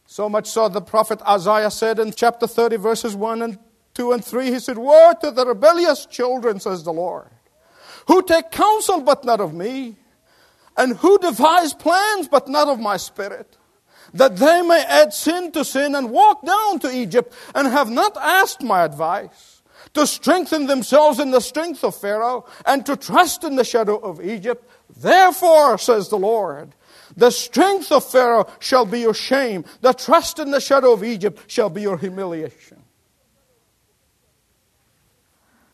So 0.05 0.29
much 0.29 0.47
so 0.47 0.69
the 0.69 0.81
prophet 0.81 1.21
Isaiah 1.27 1.71
said 1.71 1.99
in 1.99 2.13
chapter 2.13 2.47
30, 2.47 2.77
verses 2.77 3.15
1 3.15 3.41
and 3.41 3.59
2 3.93 4.13
and 4.13 4.23
3, 4.23 4.51
he 4.51 4.59
said, 4.59 4.77
Woe 4.77 5.13
to 5.21 5.31
the 5.31 5.45
rebellious 5.45 6.05
children, 6.05 6.59
says 6.59 6.83
the 6.83 6.93
Lord, 6.93 7.29
who 8.07 8.21
take 8.21 8.51
counsel 8.51 9.01
but 9.01 9.25
not 9.25 9.41
of 9.41 9.53
me, 9.53 9.97
and 10.77 10.95
who 10.97 11.17
devise 11.19 11.73
plans 11.73 12.27
but 12.27 12.47
not 12.47 12.67
of 12.67 12.79
my 12.79 12.95
spirit 12.95 13.57
that 14.13 14.37
they 14.37 14.61
may 14.61 14.83
add 14.83 15.13
sin 15.13 15.51
to 15.51 15.65
sin 15.65 15.95
and 15.95 16.11
walk 16.11 16.45
down 16.45 16.79
to 16.79 16.95
Egypt 16.95 17.33
and 17.53 17.67
have 17.67 17.89
not 17.89 18.15
asked 18.17 18.63
my 18.63 18.83
advice, 18.83 19.61
to 19.93 20.05
strengthen 20.05 20.67
themselves 20.67 21.19
in 21.19 21.31
the 21.31 21.39
strength 21.39 21.83
of 21.83 21.95
Pharaoh 21.95 22.45
and 22.65 22.85
to 22.85 22.95
trust 22.95 23.43
in 23.43 23.55
the 23.55 23.63
shadow 23.63 23.97
of 23.97 24.23
Egypt. 24.23 24.67
Therefore, 24.95 25.77
says 25.77 26.09
the 26.09 26.17
Lord, 26.17 26.73
the 27.17 27.31
strength 27.31 27.91
of 27.91 28.05
Pharaoh 28.05 28.47
shall 28.59 28.85
be 28.85 28.99
your 28.99 29.13
shame, 29.15 29.65
the 29.81 29.91
trust 29.91 30.37
in 30.37 30.51
the 30.51 30.61
shadow 30.61 30.93
of 30.93 31.03
Egypt 31.03 31.41
shall 31.47 31.69
be 31.69 31.81
your 31.81 31.97
humiliation. 31.97 32.83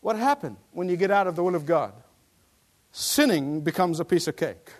What 0.00 0.16
happened 0.16 0.56
when 0.72 0.88
you 0.88 0.96
get 0.96 1.10
out 1.10 1.26
of 1.26 1.36
the 1.36 1.42
will 1.42 1.54
of 1.54 1.66
God? 1.66 1.92
Sinning 2.92 3.60
becomes 3.60 4.00
a 4.00 4.04
piece 4.04 4.26
of 4.26 4.36
cake. 4.36 4.70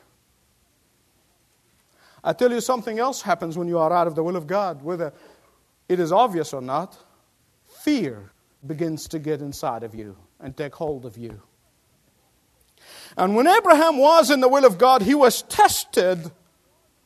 I 2.23 2.33
tell 2.33 2.51
you, 2.51 2.63
something 2.63 2.99
else 2.99 3.21
happens 3.21 3.59
when 3.59 3.69
you 3.69 3.79
are 3.79 3.93
out 3.93 4.07
of 4.07 4.15
the 4.15 4.23
will 4.23 4.37
of 4.37 4.47
God, 4.47 4.83
whether 4.83 5.13
it 5.89 6.01
is 6.01 6.13
obvious 6.13 6.55
or 6.55 6.63
not. 6.63 6.97
Fear 7.67 8.33
begins 8.67 9.09
to 9.09 9.19
get 9.19 9.43
inside 9.43 9.83
of 9.83 9.95
you 9.95 10.17
and 10.41 10.57
take 10.57 10.75
hold 10.75 11.05
of 11.05 11.19
you. 11.19 11.43
And 13.19 13.37
when 13.37 13.47
Abraham 13.47 13.99
was 13.99 14.31
in 14.31 14.41
the 14.41 14.49
will 14.49 14.65
of 14.65 14.79
God, 14.79 15.03
he 15.03 15.15
was 15.15 15.43
tested 15.43 16.31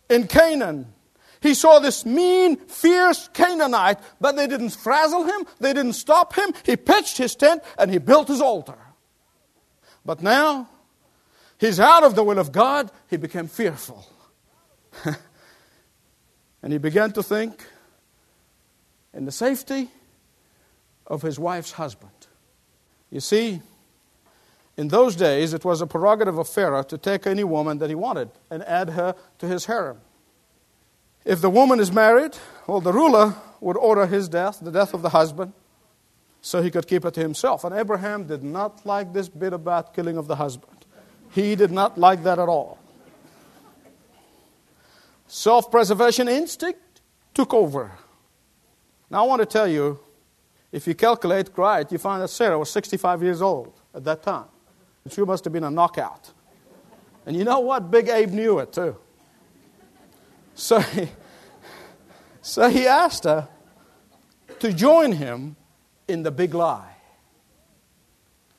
in 0.08 0.26
Canaan. 0.26 0.92
He 1.40 1.54
saw 1.54 1.78
this 1.78 2.04
mean, 2.04 2.56
fierce 2.56 3.28
Canaanite, 3.32 4.00
but 4.20 4.36
they 4.36 4.46
didn't 4.46 4.70
frazzle 4.70 5.24
him, 5.24 5.46
they 5.60 5.72
didn't 5.72 5.92
stop 5.92 6.34
him. 6.34 6.52
He 6.64 6.76
pitched 6.76 7.18
his 7.18 7.36
tent 7.36 7.62
and 7.78 7.90
he 7.90 7.98
built 7.98 8.28
his 8.28 8.40
altar. 8.40 8.78
But 10.04 10.22
now, 10.22 10.68
he's 11.58 11.78
out 11.78 12.02
of 12.02 12.14
the 12.14 12.24
will 12.24 12.38
of 12.38 12.50
God, 12.50 12.90
he 13.08 13.16
became 13.16 13.46
fearful. 13.46 14.06
and 16.62 16.72
he 16.72 16.78
began 16.78 17.12
to 17.12 17.22
think 17.22 17.64
in 19.14 19.24
the 19.24 19.32
safety 19.32 19.90
of 21.06 21.22
his 21.22 21.38
wife's 21.38 21.72
husband. 21.72 22.12
You 23.10 23.20
see, 23.20 23.62
in 24.78 24.86
those 24.86 25.16
days, 25.16 25.54
it 25.54 25.64
was 25.64 25.80
a 25.80 25.88
prerogative 25.88 26.38
of 26.38 26.48
Pharaoh 26.48 26.84
to 26.84 26.96
take 26.96 27.26
any 27.26 27.42
woman 27.42 27.78
that 27.78 27.88
he 27.88 27.96
wanted 27.96 28.30
and 28.48 28.62
add 28.62 28.90
her 28.90 29.16
to 29.38 29.46
his 29.48 29.64
harem. 29.64 29.98
If 31.24 31.40
the 31.40 31.50
woman 31.50 31.80
is 31.80 31.90
married, 31.90 32.38
well, 32.68 32.80
the 32.80 32.92
ruler 32.92 33.34
would 33.60 33.76
order 33.76 34.06
his 34.06 34.28
death, 34.28 34.60
the 34.62 34.70
death 34.70 34.94
of 34.94 35.02
the 35.02 35.08
husband, 35.08 35.52
so 36.40 36.62
he 36.62 36.70
could 36.70 36.86
keep 36.86 37.04
it 37.04 37.12
to 37.14 37.20
himself. 37.20 37.64
And 37.64 37.74
Abraham 37.74 38.28
did 38.28 38.44
not 38.44 38.86
like 38.86 39.12
this 39.12 39.28
bit 39.28 39.52
about 39.52 39.94
killing 39.94 40.16
of 40.16 40.28
the 40.28 40.36
husband. 40.36 40.86
He 41.32 41.56
did 41.56 41.72
not 41.72 41.98
like 41.98 42.22
that 42.22 42.38
at 42.38 42.48
all. 42.48 42.78
Self 45.26 45.72
preservation 45.72 46.28
instinct 46.28 47.00
took 47.34 47.52
over. 47.52 47.90
Now, 49.10 49.24
I 49.24 49.26
want 49.26 49.40
to 49.40 49.46
tell 49.46 49.66
you 49.66 49.98
if 50.70 50.86
you 50.86 50.94
calculate 50.94 51.50
right, 51.56 51.90
you 51.90 51.98
find 51.98 52.22
that 52.22 52.28
Sarah 52.28 52.56
was 52.56 52.70
65 52.70 53.24
years 53.24 53.42
old 53.42 53.74
at 53.92 54.04
that 54.04 54.22
time. 54.22 54.46
She 55.12 55.22
must 55.22 55.44
have 55.44 55.52
been 55.52 55.64
a 55.64 55.70
knockout. 55.70 56.32
And 57.26 57.36
you 57.36 57.44
know 57.44 57.60
what? 57.60 57.90
Big 57.90 58.08
Abe 58.08 58.30
knew 58.30 58.58
it 58.58 58.72
too. 58.72 58.96
So 60.54 60.80
he, 60.80 61.08
so 62.42 62.68
he 62.68 62.86
asked 62.86 63.24
her 63.24 63.48
to 64.60 64.72
join 64.72 65.12
him 65.12 65.56
in 66.08 66.22
the 66.22 66.30
big 66.30 66.54
lie. 66.54 66.96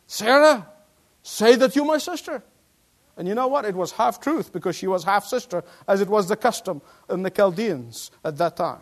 Sarah, 0.08 0.68
say 1.24 1.56
that 1.56 1.76
you're 1.76 1.86
my 1.86 1.98
sister. 1.98 2.44
And 3.18 3.28
you 3.28 3.36
know 3.36 3.48
what? 3.48 3.66
It 3.66 3.76
was 3.76 3.92
half 3.92 4.22
truth 4.22 4.54
because 4.54 4.76
she 4.78 4.88
was 4.88 5.04
half 5.04 5.26
sister, 5.26 5.64
as 5.88 6.00
it 6.00 6.08
was 6.08 6.30
the 6.30 6.38
custom 6.38 6.82
in 7.10 7.22
the 7.22 7.30
Chaldeans 7.30 8.12
at 8.24 8.38
that 8.38 8.56
time. 8.56 8.80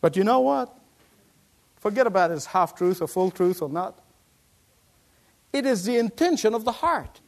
But 0.00 0.16
you 0.16 0.24
know 0.24 0.40
what? 0.40 0.74
Forget 1.76 2.06
about 2.06 2.30
his 2.30 2.46
half 2.46 2.74
truth 2.74 3.02
or 3.02 3.06
full 3.06 3.30
truth 3.30 3.60
or 3.60 3.68
not. 3.68 3.98
It 5.52 5.66
is 5.66 5.84
the 5.84 5.98
intention 5.98 6.54
of 6.54 6.64
the 6.64 6.72
heart. 6.72 7.20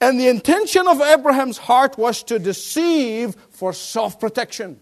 And 0.00 0.18
the 0.18 0.28
intention 0.28 0.88
of 0.88 1.00
Abraham's 1.00 1.58
heart 1.58 1.98
was 1.98 2.22
to 2.24 2.38
deceive 2.38 3.36
for 3.50 3.72
self 3.72 4.18
protection. 4.18 4.80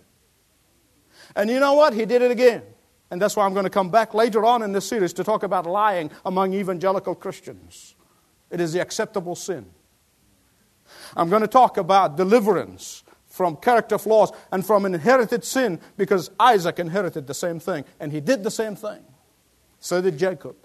And 1.35 1.50
you 1.50 1.61
know 1.61 1.75
what? 1.75 1.95
He 1.95 2.04
did 2.04 2.23
it 2.23 2.30
again. 2.30 2.62
And 3.11 3.21
that's 3.21 3.37
why 3.37 3.47
I'm 3.47 3.54
going 3.54 3.64
to 3.64 3.71
come 3.71 3.90
back 3.90 4.12
later 4.12 4.45
on 4.45 4.62
in 4.62 4.73
this 4.73 4.87
series 4.87 5.12
to 5.14 5.25
talk 5.25 5.42
about 5.42 5.66
lying 5.66 6.11
among 6.26 6.52
evangelical 6.52 7.14
Christians. 7.14 7.95
It 8.51 8.61
is 8.61 8.72
the 8.72 8.81
acceptable 8.81 9.35
sin. 9.35 9.66
I'm 11.16 11.31
going 11.31 11.42
to 11.42 11.48
talk 11.48 11.77
about 11.77 12.16
deliverance 12.16 13.03
from 13.27 13.57
character 13.57 13.98
flaws 13.98 14.33
and 14.53 14.64
from 14.66 14.85
inherited 14.85 15.44
sin 15.44 15.81
because 15.96 16.31
Isaac 16.40 16.79
inherited 16.79 17.27
the 17.27 17.35
same 17.35 17.61
thing 17.61 17.85
and 18.01 18.12
he 18.12 18.20
did 18.20 18.42
the 18.42 18.51
same 18.51 18.74
thing. 18.74 19.05
So 19.81 20.01
did 20.01 20.18
Jacob. 20.18 20.57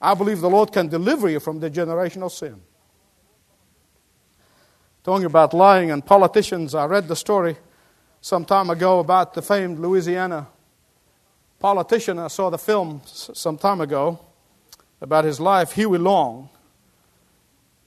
I 0.00 0.14
believe 0.14 0.40
the 0.40 0.50
Lord 0.50 0.72
can 0.72 0.88
deliver 0.88 1.28
you 1.28 1.40
from 1.40 1.60
the 1.60 1.70
generational 1.70 2.30
sin. 2.30 2.60
Talking 5.02 5.26
about 5.26 5.52
lying 5.52 5.90
and 5.90 6.04
politicians, 6.04 6.74
I 6.74 6.86
read 6.86 7.08
the 7.08 7.16
story 7.16 7.56
some 8.20 8.44
time 8.44 8.70
ago 8.70 9.00
about 9.00 9.34
the 9.34 9.42
famed 9.42 9.78
Louisiana 9.78 10.46
politician. 11.58 12.18
I 12.18 12.28
saw 12.28 12.50
the 12.50 12.58
film 12.58 13.02
some 13.04 13.58
time 13.58 13.80
ago 13.80 14.18
about 15.00 15.24
his 15.24 15.40
life, 15.40 15.72
Huey 15.72 15.98
Long. 15.98 16.48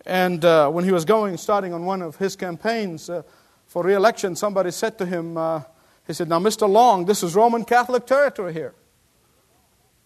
And 0.06 0.46
uh, 0.46 0.70
when 0.70 0.86
he 0.86 0.92
was 0.92 1.06
going, 1.06 1.38
starting 1.38 1.74
on 1.74 1.86
one 1.86 2.02
of 2.02 2.16
his 2.16 2.36
campaigns 2.36 3.10
uh, 3.10 3.24
for 3.66 3.84
re 3.84 3.94
election, 3.94 4.36
somebody 4.36 4.72
said 4.72 4.98
to 5.00 5.06
him, 5.06 5.38
uh, 5.38 5.62
he 6.06 6.14
said, 6.14 6.30
Now, 6.30 6.40
Mr. 6.40 6.70
Long, 6.70 7.06
this 7.06 7.24
is 7.24 7.36
Roman 7.36 7.66
Catholic 7.66 8.06
territory 8.06 8.54
here. 8.54 8.74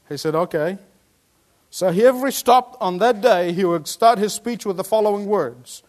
He 0.09 0.17
said, 0.17 0.33
Okay. 0.33 0.77
So 1.71 1.88
every 1.88 2.31
stop 2.31 2.77
on 2.79 2.99
that 2.99 3.21
day, 3.21 3.53
he 3.53 3.65
would 3.65 3.88
start 3.88 4.19
his 4.19 4.34
speech 4.34 4.65
with 4.65 4.77
the 4.77 4.84
following 4.84 5.25
words 5.25 5.81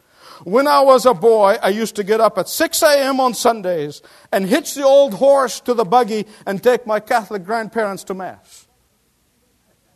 when 0.44 0.66
I 0.66 0.80
was 0.80 1.06
a 1.06 1.14
boy, 1.14 1.56
I 1.62 1.68
used 1.68 1.96
to 1.96 2.04
get 2.04 2.20
up 2.20 2.38
at 2.38 2.48
6 2.48 2.82
a.m. 2.82 3.20
on 3.20 3.34
Sundays 3.34 4.02
and 4.32 4.46
hitch 4.46 4.74
the 4.74 4.84
old 4.84 5.14
horse 5.14 5.60
to 5.60 5.74
the 5.74 5.84
buggy 5.84 6.26
and 6.46 6.62
take 6.62 6.86
my 6.86 7.00
Catholic 7.00 7.44
grandparents 7.44 8.04
to 8.04 8.14
Mass. 8.14 8.66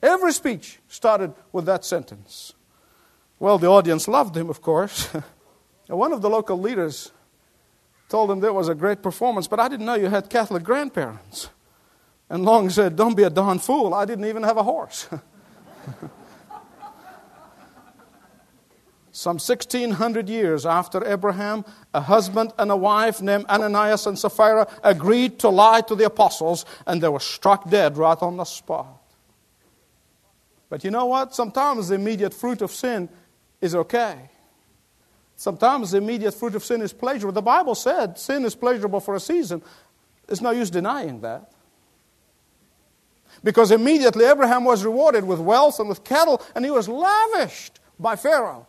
Every 0.03 0.33
speech 0.33 0.79
started 0.89 1.35
with 1.53 1.67
that 1.67 1.85
sentence. 1.85 2.53
Well, 3.39 3.59
the 3.59 3.69
audience 3.69 4.09
loved 4.09 4.37
him, 4.37 4.49
of 4.49 4.63
course. 4.63 5.09
One 5.89 6.13
of 6.13 6.23
the 6.23 6.31
local 6.31 6.59
leaders 6.59 7.13
told 8.09 8.31
him 8.31 8.41
there 8.41 8.53
was 8.53 8.69
a 8.69 8.75
great 8.75 9.03
performance, 9.03 9.49
but 9.49 9.59
I 9.59 9.69
didn't 9.69 9.87
know 9.87 9.95
you 9.95 10.09
had 10.09 10.31
Catholic 10.31 10.63
grandparents. 10.63 11.51
And 12.29 12.45
Long 12.45 12.71
said, 12.71 12.97
Don't 12.97 13.17
be 13.17 13.23
a 13.23 13.31
darn 13.31 13.59
fool. 13.59 13.95
I 13.95 14.05
didn't 14.05 14.25
even 14.27 14.43
have 14.43 14.57
a 14.57 14.63
horse. 14.63 15.09
Some 19.13 19.37
1600 19.37 20.29
years 20.29 20.67
after 20.67 21.03
Abraham, 21.07 21.65
a 21.95 22.03
husband 22.03 22.53
and 22.59 22.71
a 22.71 22.77
wife 22.77 23.23
named 23.23 23.47
Ananias 23.47 24.07
and 24.07 24.19
Sapphira 24.19 24.69
agreed 24.85 25.39
to 25.39 25.49
lie 25.49 25.81
to 25.83 25.95
the 25.95 26.05
apostles, 26.05 26.67
and 26.87 27.03
they 27.03 27.09
were 27.09 27.21
struck 27.21 27.71
dead 27.71 27.97
right 27.97 28.21
on 28.21 28.37
the 28.37 28.45
spot. 28.45 29.03
But 30.69 30.85
you 30.85 30.91
know 30.91 31.07
what? 31.07 31.35
Sometimes 31.35 31.89
the 31.89 31.95
immediate 31.95 32.35
fruit 32.35 32.61
of 32.61 32.71
sin 32.73 33.09
is 33.63 33.75
okay. 33.75 34.31
Sometimes 35.37 35.93
the 35.93 35.99
immediate 35.99 36.33
fruit 36.33 36.55
of 36.55 36.65
sin 36.65 36.83
is 36.83 36.93
pleasurable. 36.93 37.33
The 37.33 37.43
Bible 37.43 37.75
said 37.75 38.19
sin 38.19 38.45
is 38.45 38.55
pleasurable 38.55 39.01
for 39.01 39.15
a 39.15 39.21
season. 39.21 39.63
There's 40.27 40.43
no 40.43 40.51
use 40.51 40.71
denying 40.71 41.21
that. 41.21 41.53
Because 43.45 43.71
immediately 43.71 44.25
Abraham 44.25 44.65
was 44.65 44.85
rewarded 44.85 45.25
with 45.25 45.39
wealth 45.41 45.79
and 45.79 45.89
with 45.89 46.05
cattle, 46.05 46.43
and 46.55 46.65
he 46.65 46.71
was 46.71 46.89
lavished 46.89 47.81
by 47.99 48.17
Pharaoh 48.17 48.67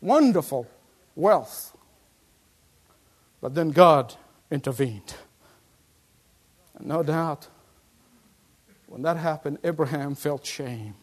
wonderful 0.00 0.66
wealth. 1.14 1.76
But 3.40 3.54
then 3.54 3.70
God 3.70 4.14
intervened. 4.50 5.14
And 6.76 6.86
no 6.88 7.02
doubt, 7.02 7.48
when 8.86 9.02
that 9.02 9.16
happened, 9.16 9.58
Abraham 9.64 10.14
felt 10.14 10.46
shame 10.46 10.94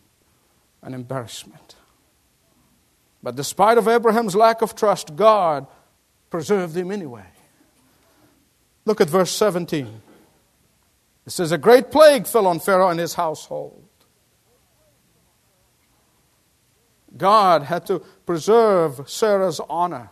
and 0.81 0.95
embarrassment. 0.95 1.75
But 3.21 3.35
despite 3.35 3.77
of 3.77 3.87
Abraham's 3.87 4.35
lack 4.35 4.61
of 4.61 4.75
trust, 4.75 5.15
God 5.15 5.67
preserved 6.29 6.75
him 6.75 6.91
anyway. 6.91 7.25
Look 8.85 9.01
at 9.01 9.09
verse 9.09 9.31
17. 9.31 10.01
It 11.25 11.31
says, 11.31 11.51
A 11.51 11.57
great 11.57 11.91
plague 11.91 12.27
fell 12.27 12.47
on 12.47 12.59
Pharaoh 12.59 12.89
and 12.89 12.99
his 12.99 13.15
household. 13.15 13.83
God 17.17 17.63
had 17.63 17.85
to 17.87 17.99
preserve 18.25 19.09
Sarah's 19.09 19.61
honor 19.69 20.09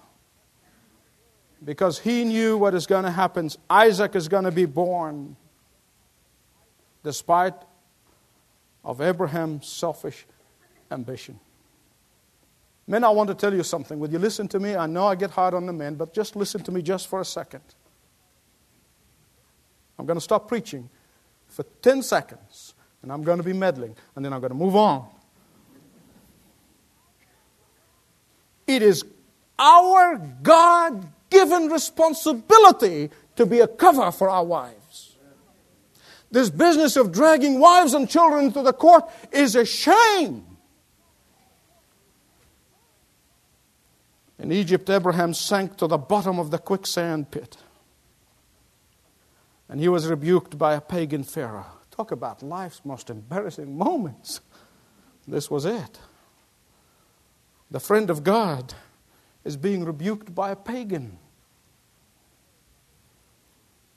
because 1.63 1.99
he 1.99 2.23
knew 2.23 2.57
what 2.57 2.73
is 2.73 2.87
going 2.87 3.03
to 3.03 3.11
happen. 3.11 3.49
Isaac 3.69 4.15
is 4.15 4.27
going 4.27 4.45
to 4.45 4.51
be 4.51 4.65
born 4.65 5.35
despite 7.03 7.55
of 8.83 9.01
Abraham's 9.01 9.67
selfish 9.67 10.25
ambition. 10.91 11.39
Men, 12.87 13.03
I 13.03 13.09
want 13.09 13.29
to 13.29 13.35
tell 13.35 13.53
you 13.53 13.63
something. 13.63 13.99
Will 13.99 14.09
you 14.09 14.19
listen 14.19 14.47
to 14.49 14.59
me? 14.59 14.75
I 14.75 14.87
know 14.87 15.07
I 15.07 15.15
get 15.15 15.31
hard 15.31 15.53
on 15.53 15.65
the 15.65 15.73
men, 15.73 15.95
but 15.95 16.13
just 16.13 16.35
listen 16.35 16.61
to 16.63 16.71
me 16.71 16.81
just 16.81 17.07
for 17.07 17.21
a 17.21 17.25
second. 17.25 17.63
I'm 19.97 20.05
going 20.05 20.17
to 20.17 20.21
stop 20.21 20.47
preaching 20.47 20.89
for 21.53 21.63
10 21.81 22.01
seconds, 22.01 22.73
and 23.01 23.11
I'm 23.11 23.23
going 23.23 23.37
to 23.37 23.43
be 23.43 23.53
meddling, 23.53 23.95
and 24.15 24.25
then 24.25 24.33
I'm 24.33 24.41
going 24.41 24.51
to 24.51 24.57
move 24.57 24.75
on. 24.75 25.07
It 28.65 28.81
is 28.81 29.03
our 29.59 30.17
God 30.41 31.07
given 31.29 31.69
responsibility 31.69 33.11
to 33.35 33.45
be 33.45 33.59
a 33.59 33.67
cover 33.67 34.11
for 34.11 34.29
our 34.29 34.43
wives. 34.43 35.15
This 36.31 36.49
business 36.49 36.95
of 36.95 37.11
dragging 37.11 37.59
wives 37.59 37.93
and 37.93 38.09
children 38.09 38.51
to 38.53 38.63
the 38.63 38.73
court 38.73 39.03
is 39.31 39.55
a 39.55 39.65
shame. 39.65 40.45
In 44.39 44.51
Egypt, 44.51 44.89
Abraham 44.89 45.33
sank 45.33 45.77
to 45.77 45.87
the 45.87 45.97
bottom 45.97 46.39
of 46.39 46.49
the 46.49 46.57
quicksand 46.57 47.29
pit. 47.29 47.57
And 49.69 49.79
he 49.79 49.87
was 49.89 50.07
rebuked 50.07 50.57
by 50.57 50.75
a 50.75 50.81
pagan 50.81 51.23
Pharaoh. 51.23 51.65
Talk 51.91 52.11
about 52.11 52.43
life's 52.43 52.81
most 52.83 53.09
embarrassing 53.09 53.77
moments. 53.77 54.41
This 55.27 55.49
was 55.49 55.65
it. 55.65 55.99
The 57.71 57.79
friend 57.79 58.09
of 58.09 58.23
God 58.23 58.73
is 59.43 59.57
being 59.57 59.83
rebuked 59.83 60.33
by 60.33 60.51
a 60.51 60.55
pagan. 60.55 61.17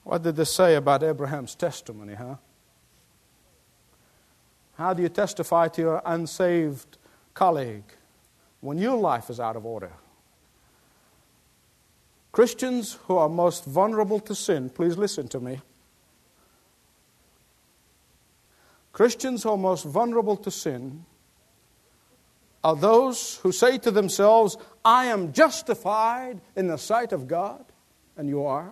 What 0.04 0.22
did 0.22 0.36
this 0.36 0.54
say 0.54 0.76
about 0.76 1.02
Abraham's 1.02 1.54
testimony, 1.54 2.14
huh? 2.14 2.36
How 4.76 4.92
do 4.92 5.02
you 5.02 5.08
testify 5.08 5.68
to 5.68 5.80
your 5.82 6.02
unsaved 6.04 6.98
colleague 7.34 7.94
when 8.60 8.78
your 8.78 8.96
life 8.96 9.30
is 9.30 9.40
out 9.40 9.56
of 9.56 9.64
order? 9.64 9.92
Christians 12.36 12.98
who 13.06 13.16
are 13.16 13.30
most 13.30 13.64
vulnerable 13.64 14.20
to 14.20 14.34
sin, 14.34 14.68
please 14.68 14.98
listen 14.98 15.26
to 15.28 15.40
me. 15.40 15.58
Christians 18.92 19.42
who 19.42 19.48
are 19.48 19.56
most 19.56 19.86
vulnerable 19.86 20.36
to 20.36 20.50
sin 20.50 21.06
are 22.62 22.76
those 22.76 23.36
who 23.36 23.52
say 23.52 23.78
to 23.78 23.90
themselves, 23.90 24.58
I 24.84 25.06
am 25.06 25.32
justified 25.32 26.42
in 26.54 26.66
the 26.66 26.76
sight 26.76 27.14
of 27.14 27.26
God, 27.26 27.64
and 28.18 28.28
you 28.28 28.44
are. 28.44 28.70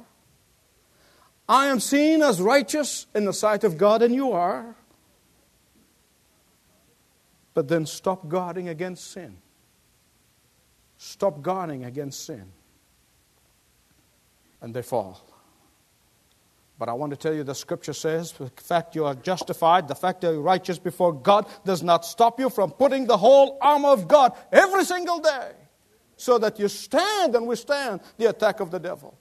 I 1.48 1.68
am 1.68 1.80
seen 1.80 2.20
as 2.20 2.42
righteous 2.42 3.06
in 3.14 3.24
the 3.24 3.32
sight 3.32 3.64
of 3.64 3.78
God, 3.78 4.02
and 4.02 4.14
you 4.14 4.32
are. 4.32 4.76
But 7.54 7.68
then 7.68 7.86
stop 7.86 8.28
guarding 8.28 8.68
against 8.68 9.10
sin. 9.10 9.38
Stop 10.98 11.40
guarding 11.40 11.86
against 11.86 12.26
sin. 12.26 12.52
And 14.64 14.72
they 14.72 14.80
fall. 14.80 15.20
But 16.78 16.88
I 16.88 16.94
want 16.94 17.10
to 17.10 17.18
tell 17.18 17.34
you 17.34 17.44
the 17.44 17.54
scripture 17.54 17.92
says 17.92 18.32
the 18.32 18.50
fact 18.56 18.94
you 18.94 19.04
are 19.04 19.14
justified, 19.14 19.88
the 19.88 19.94
fact 19.94 20.22
that 20.22 20.32
you're 20.32 20.40
righteous 20.40 20.78
before 20.78 21.12
God 21.12 21.46
does 21.66 21.82
not 21.82 22.06
stop 22.06 22.40
you 22.40 22.48
from 22.48 22.70
putting 22.70 23.06
the 23.06 23.18
whole 23.18 23.58
armor 23.60 23.90
of 23.90 24.08
God 24.08 24.32
every 24.50 24.86
single 24.86 25.20
day 25.20 25.52
so 26.16 26.38
that 26.38 26.58
you 26.58 26.68
stand 26.68 27.36
and 27.36 27.46
withstand 27.46 28.00
the 28.16 28.30
attack 28.30 28.60
of 28.60 28.70
the 28.70 28.78
devil. 28.80 29.14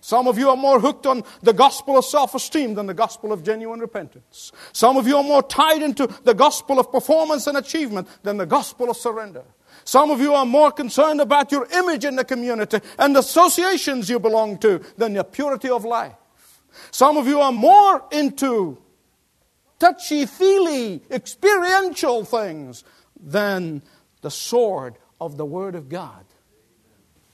Some 0.00 0.28
of 0.28 0.38
you 0.38 0.48
are 0.50 0.56
more 0.56 0.78
hooked 0.78 1.04
on 1.04 1.24
the 1.42 1.52
gospel 1.52 1.98
of 1.98 2.04
self 2.04 2.36
esteem 2.36 2.74
than 2.74 2.86
the 2.86 2.94
gospel 2.94 3.32
of 3.32 3.42
genuine 3.42 3.80
repentance. 3.80 4.52
Some 4.72 4.96
of 4.96 5.08
you 5.08 5.16
are 5.16 5.24
more 5.24 5.42
tied 5.42 5.82
into 5.82 6.06
the 6.22 6.34
gospel 6.34 6.78
of 6.78 6.92
performance 6.92 7.48
and 7.48 7.58
achievement 7.58 8.06
than 8.22 8.36
the 8.36 8.46
gospel 8.46 8.88
of 8.88 8.96
surrender. 8.96 9.42
Some 9.90 10.12
of 10.12 10.20
you 10.20 10.34
are 10.34 10.46
more 10.46 10.70
concerned 10.70 11.20
about 11.20 11.50
your 11.50 11.66
image 11.72 12.04
in 12.04 12.14
the 12.14 12.24
community 12.24 12.78
and 12.96 13.12
the 13.12 13.18
associations 13.18 14.08
you 14.08 14.20
belong 14.20 14.56
to 14.58 14.80
than 14.96 15.14
your 15.14 15.24
purity 15.24 15.68
of 15.68 15.84
life. 15.84 16.14
Some 16.92 17.16
of 17.16 17.26
you 17.26 17.40
are 17.40 17.50
more 17.50 18.04
into 18.12 18.78
touchy 19.80 20.26
feely, 20.26 21.02
experiential 21.10 22.24
things 22.24 22.84
than 23.20 23.82
the 24.20 24.30
sword 24.30 24.94
of 25.20 25.36
the 25.36 25.44
Word 25.44 25.74
of 25.74 25.88
God. 25.88 26.24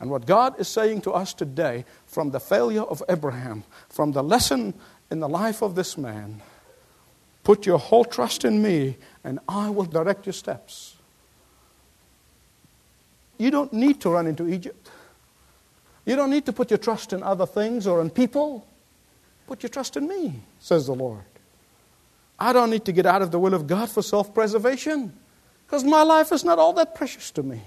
And 0.00 0.08
what 0.08 0.24
God 0.24 0.58
is 0.58 0.66
saying 0.66 1.02
to 1.02 1.12
us 1.12 1.34
today, 1.34 1.84
from 2.06 2.30
the 2.30 2.40
failure 2.40 2.84
of 2.84 3.02
Abraham, 3.06 3.64
from 3.90 4.12
the 4.12 4.22
lesson 4.22 4.72
in 5.10 5.20
the 5.20 5.28
life 5.28 5.60
of 5.60 5.74
this 5.74 5.98
man, 5.98 6.40
put 7.44 7.66
your 7.66 7.78
whole 7.78 8.06
trust 8.06 8.46
in 8.46 8.62
me, 8.62 8.96
and 9.22 9.40
I 9.46 9.68
will 9.68 9.84
direct 9.84 10.24
your 10.24 10.32
steps. 10.32 10.95
You 13.38 13.50
don't 13.50 13.72
need 13.72 14.00
to 14.02 14.10
run 14.10 14.26
into 14.26 14.48
Egypt. 14.48 14.90
You 16.04 16.16
don't 16.16 16.30
need 16.30 16.46
to 16.46 16.52
put 16.52 16.70
your 16.70 16.78
trust 16.78 17.12
in 17.12 17.22
other 17.22 17.46
things 17.46 17.86
or 17.86 18.00
in 18.00 18.10
people. 18.10 18.66
Put 19.46 19.62
your 19.62 19.70
trust 19.70 19.96
in 19.96 20.08
me, 20.08 20.40
says 20.60 20.86
the 20.86 20.94
Lord. 20.94 21.24
I 22.38 22.52
don't 22.52 22.70
need 22.70 22.84
to 22.84 22.92
get 22.92 23.06
out 23.06 23.22
of 23.22 23.30
the 23.30 23.38
will 23.38 23.54
of 23.54 23.66
God 23.66 23.90
for 23.90 24.02
self 24.02 24.34
preservation 24.34 25.12
because 25.66 25.84
my 25.84 26.02
life 26.02 26.32
is 26.32 26.44
not 26.44 26.58
all 26.58 26.72
that 26.74 26.94
precious 26.94 27.30
to 27.32 27.42
me. 27.42 27.60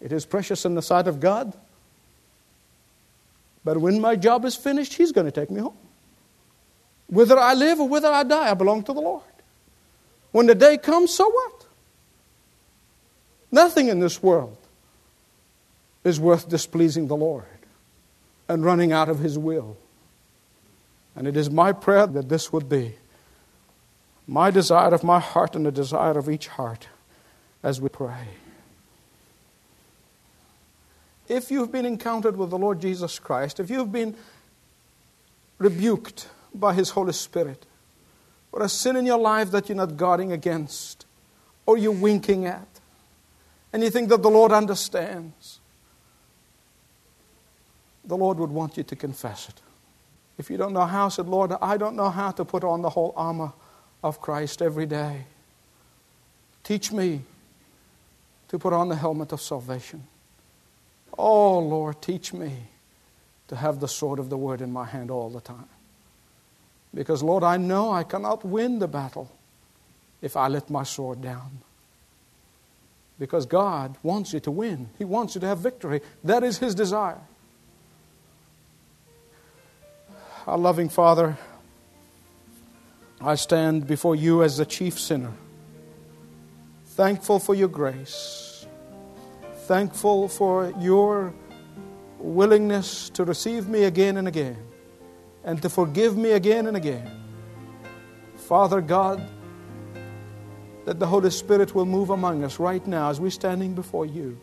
It 0.00 0.12
is 0.12 0.26
precious 0.26 0.64
in 0.64 0.74
the 0.74 0.82
sight 0.82 1.08
of 1.08 1.18
God. 1.18 1.54
But 3.64 3.78
when 3.78 4.00
my 4.00 4.16
job 4.16 4.44
is 4.44 4.54
finished, 4.54 4.94
He's 4.94 5.12
going 5.12 5.24
to 5.24 5.32
take 5.32 5.50
me 5.50 5.60
home. 5.60 5.76
Whether 7.06 7.38
I 7.38 7.54
live 7.54 7.80
or 7.80 7.88
whether 7.88 8.08
I 8.08 8.22
die, 8.22 8.50
I 8.50 8.54
belong 8.54 8.82
to 8.84 8.92
the 8.92 9.00
Lord. 9.00 9.22
When 10.32 10.46
the 10.46 10.54
day 10.54 10.76
comes, 10.76 11.14
so 11.14 11.28
what? 11.28 11.66
Nothing 13.54 13.86
in 13.86 14.00
this 14.00 14.20
world 14.20 14.56
is 16.02 16.18
worth 16.18 16.48
displeasing 16.48 17.06
the 17.06 17.14
Lord 17.14 17.44
and 18.48 18.64
running 18.64 18.90
out 18.90 19.08
of 19.08 19.20
His 19.20 19.38
will. 19.38 19.76
And 21.14 21.28
it 21.28 21.36
is 21.36 21.48
my 21.48 21.70
prayer 21.70 22.08
that 22.08 22.28
this 22.28 22.52
would 22.52 22.68
be 22.68 22.96
my 24.26 24.50
desire 24.50 24.92
of 24.92 25.04
my 25.04 25.20
heart 25.20 25.54
and 25.54 25.64
the 25.64 25.70
desire 25.70 26.18
of 26.18 26.28
each 26.28 26.48
heart 26.48 26.88
as 27.62 27.80
we 27.80 27.88
pray. 27.88 28.26
If 31.28 31.52
you've 31.52 31.70
been 31.70 31.86
encountered 31.86 32.36
with 32.36 32.50
the 32.50 32.58
Lord 32.58 32.80
Jesus 32.80 33.20
Christ, 33.20 33.60
if 33.60 33.70
you've 33.70 33.92
been 33.92 34.16
rebuked 35.58 36.28
by 36.52 36.74
His 36.74 36.90
Holy 36.90 37.12
Spirit, 37.12 37.66
or 38.50 38.64
a 38.64 38.68
sin 38.68 38.96
in 38.96 39.06
your 39.06 39.18
life 39.18 39.52
that 39.52 39.68
you're 39.68 39.76
not 39.76 39.96
guarding 39.96 40.32
against, 40.32 41.06
or 41.66 41.78
you're 41.78 41.92
winking 41.92 42.46
at, 42.46 42.73
and 43.74 43.82
you 43.82 43.90
think 43.90 44.08
that 44.10 44.22
the 44.22 44.30
Lord 44.30 44.52
understands, 44.52 45.58
the 48.04 48.16
Lord 48.16 48.38
would 48.38 48.52
want 48.52 48.76
you 48.76 48.84
to 48.84 48.94
confess 48.94 49.48
it. 49.48 49.60
If 50.38 50.48
you 50.48 50.56
don't 50.56 50.72
know 50.72 50.86
how, 50.86 51.08
said, 51.08 51.26
Lord, 51.26 51.50
I 51.60 51.76
don't 51.76 51.96
know 51.96 52.08
how 52.08 52.30
to 52.30 52.44
put 52.44 52.62
on 52.62 52.82
the 52.82 52.90
whole 52.90 53.12
armor 53.16 53.52
of 54.04 54.20
Christ 54.20 54.62
every 54.62 54.86
day. 54.86 55.24
Teach 56.62 56.92
me 56.92 57.22
to 58.46 58.60
put 58.60 58.72
on 58.72 58.90
the 58.90 58.94
helmet 58.94 59.32
of 59.32 59.40
salvation. 59.40 60.04
Oh, 61.18 61.58
Lord, 61.58 62.00
teach 62.00 62.32
me 62.32 62.52
to 63.48 63.56
have 63.56 63.80
the 63.80 63.88
sword 63.88 64.20
of 64.20 64.30
the 64.30 64.36
word 64.36 64.60
in 64.60 64.72
my 64.72 64.84
hand 64.84 65.10
all 65.10 65.30
the 65.30 65.40
time. 65.40 65.68
Because, 66.94 67.24
Lord, 67.24 67.42
I 67.42 67.56
know 67.56 67.90
I 67.90 68.04
cannot 68.04 68.44
win 68.44 68.78
the 68.78 68.86
battle 68.86 69.28
if 70.22 70.36
I 70.36 70.46
let 70.46 70.70
my 70.70 70.84
sword 70.84 71.20
down. 71.22 71.58
Because 73.18 73.46
God 73.46 73.96
wants 74.02 74.32
you 74.32 74.40
to 74.40 74.50
win, 74.50 74.88
He 74.98 75.04
wants 75.04 75.34
you 75.34 75.40
to 75.40 75.46
have 75.46 75.58
victory. 75.58 76.00
That 76.24 76.42
is 76.42 76.58
His 76.58 76.74
desire. 76.74 77.20
Our 80.46 80.58
loving 80.58 80.88
Father, 80.88 81.38
I 83.20 83.36
stand 83.36 83.86
before 83.86 84.14
you 84.14 84.42
as 84.42 84.58
the 84.58 84.66
chief 84.66 84.98
sinner, 84.98 85.32
thankful 86.88 87.38
for 87.38 87.54
your 87.54 87.68
grace, 87.68 88.66
thankful 89.66 90.28
for 90.28 90.74
your 90.78 91.32
willingness 92.18 93.08
to 93.10 93.24
receive 93.24 93.68
me 93.68 93.84
again 93.84 94.16
and 94.16 94.28
again, 94.28 94.58
and 95.44 95.62
to 95.62 95.70
forgive 95.70 96.16
me 96.16 96.32
again 96.32 96.66
and 96.66 96.76
again. 96.76 97.10
Father 98.36 98.82
God, 98.82 99.26
that 100.84 100.98
the 100.98 101.06
Holy 101.06 101.30
Spirit 101.30 101.74
will 101.74 101.86
move 101.86 102.10
among 102.10 102.44
us 102.44 102.58
right 102.58 102.86
now 102.86 103.10
as 103.10 103.20
we're 103.20 103.30
standing 103.30 103.74
before 103.74 104.06
you. 104.06 104.38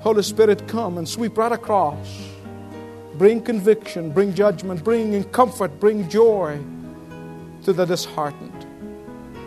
Holy 0.00 0.22
Spirit, 0.22 0.66
come 0.66 0.98
and 0.98 1.08
sweep 1.08 1.36
right 1.36 1.52
across 1.52 2.32
Bring 3.14 3.42
conviction, 3.42 4.10
bring 4.10 4.34
judgment, 4.34 4.82
bring 4.82 5.12
in 5.12 5.24
comfort, 5.24 5.78
bring 5.78 6.08
joy 6.08 6.58
to 7.62 7.72
the 7.72 7.84
disheartened. 7.84 8.66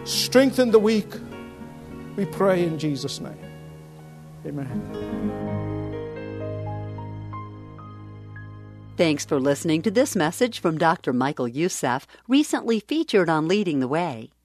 Strengthen 0.03 0.71
the 0.71 0.79
weak. 0.79 1.11
We 2.15 2.25
pray 2.25 2.63
in 2.63 2.77
Jesus' 2.77 3.19
name. 3.19 3.37
Amen. 4.45 4.69
Thanks 8.97 9.25
for 9.25 9.41
listening 9.41 9.81
to 9.81 9.91
this 9.91 10.15
message 10.15 10.59
from 10.59 10.77
Dr. 10.77 11.11
Michael 11.11 11.47
Youssef, 11.47 12.07
recently 12.27 12.79
featured 12.79 13.29
on 13.29 13.47
Leading 13.47 13.81
the 13.81 13.89
Way. 13.89 14.29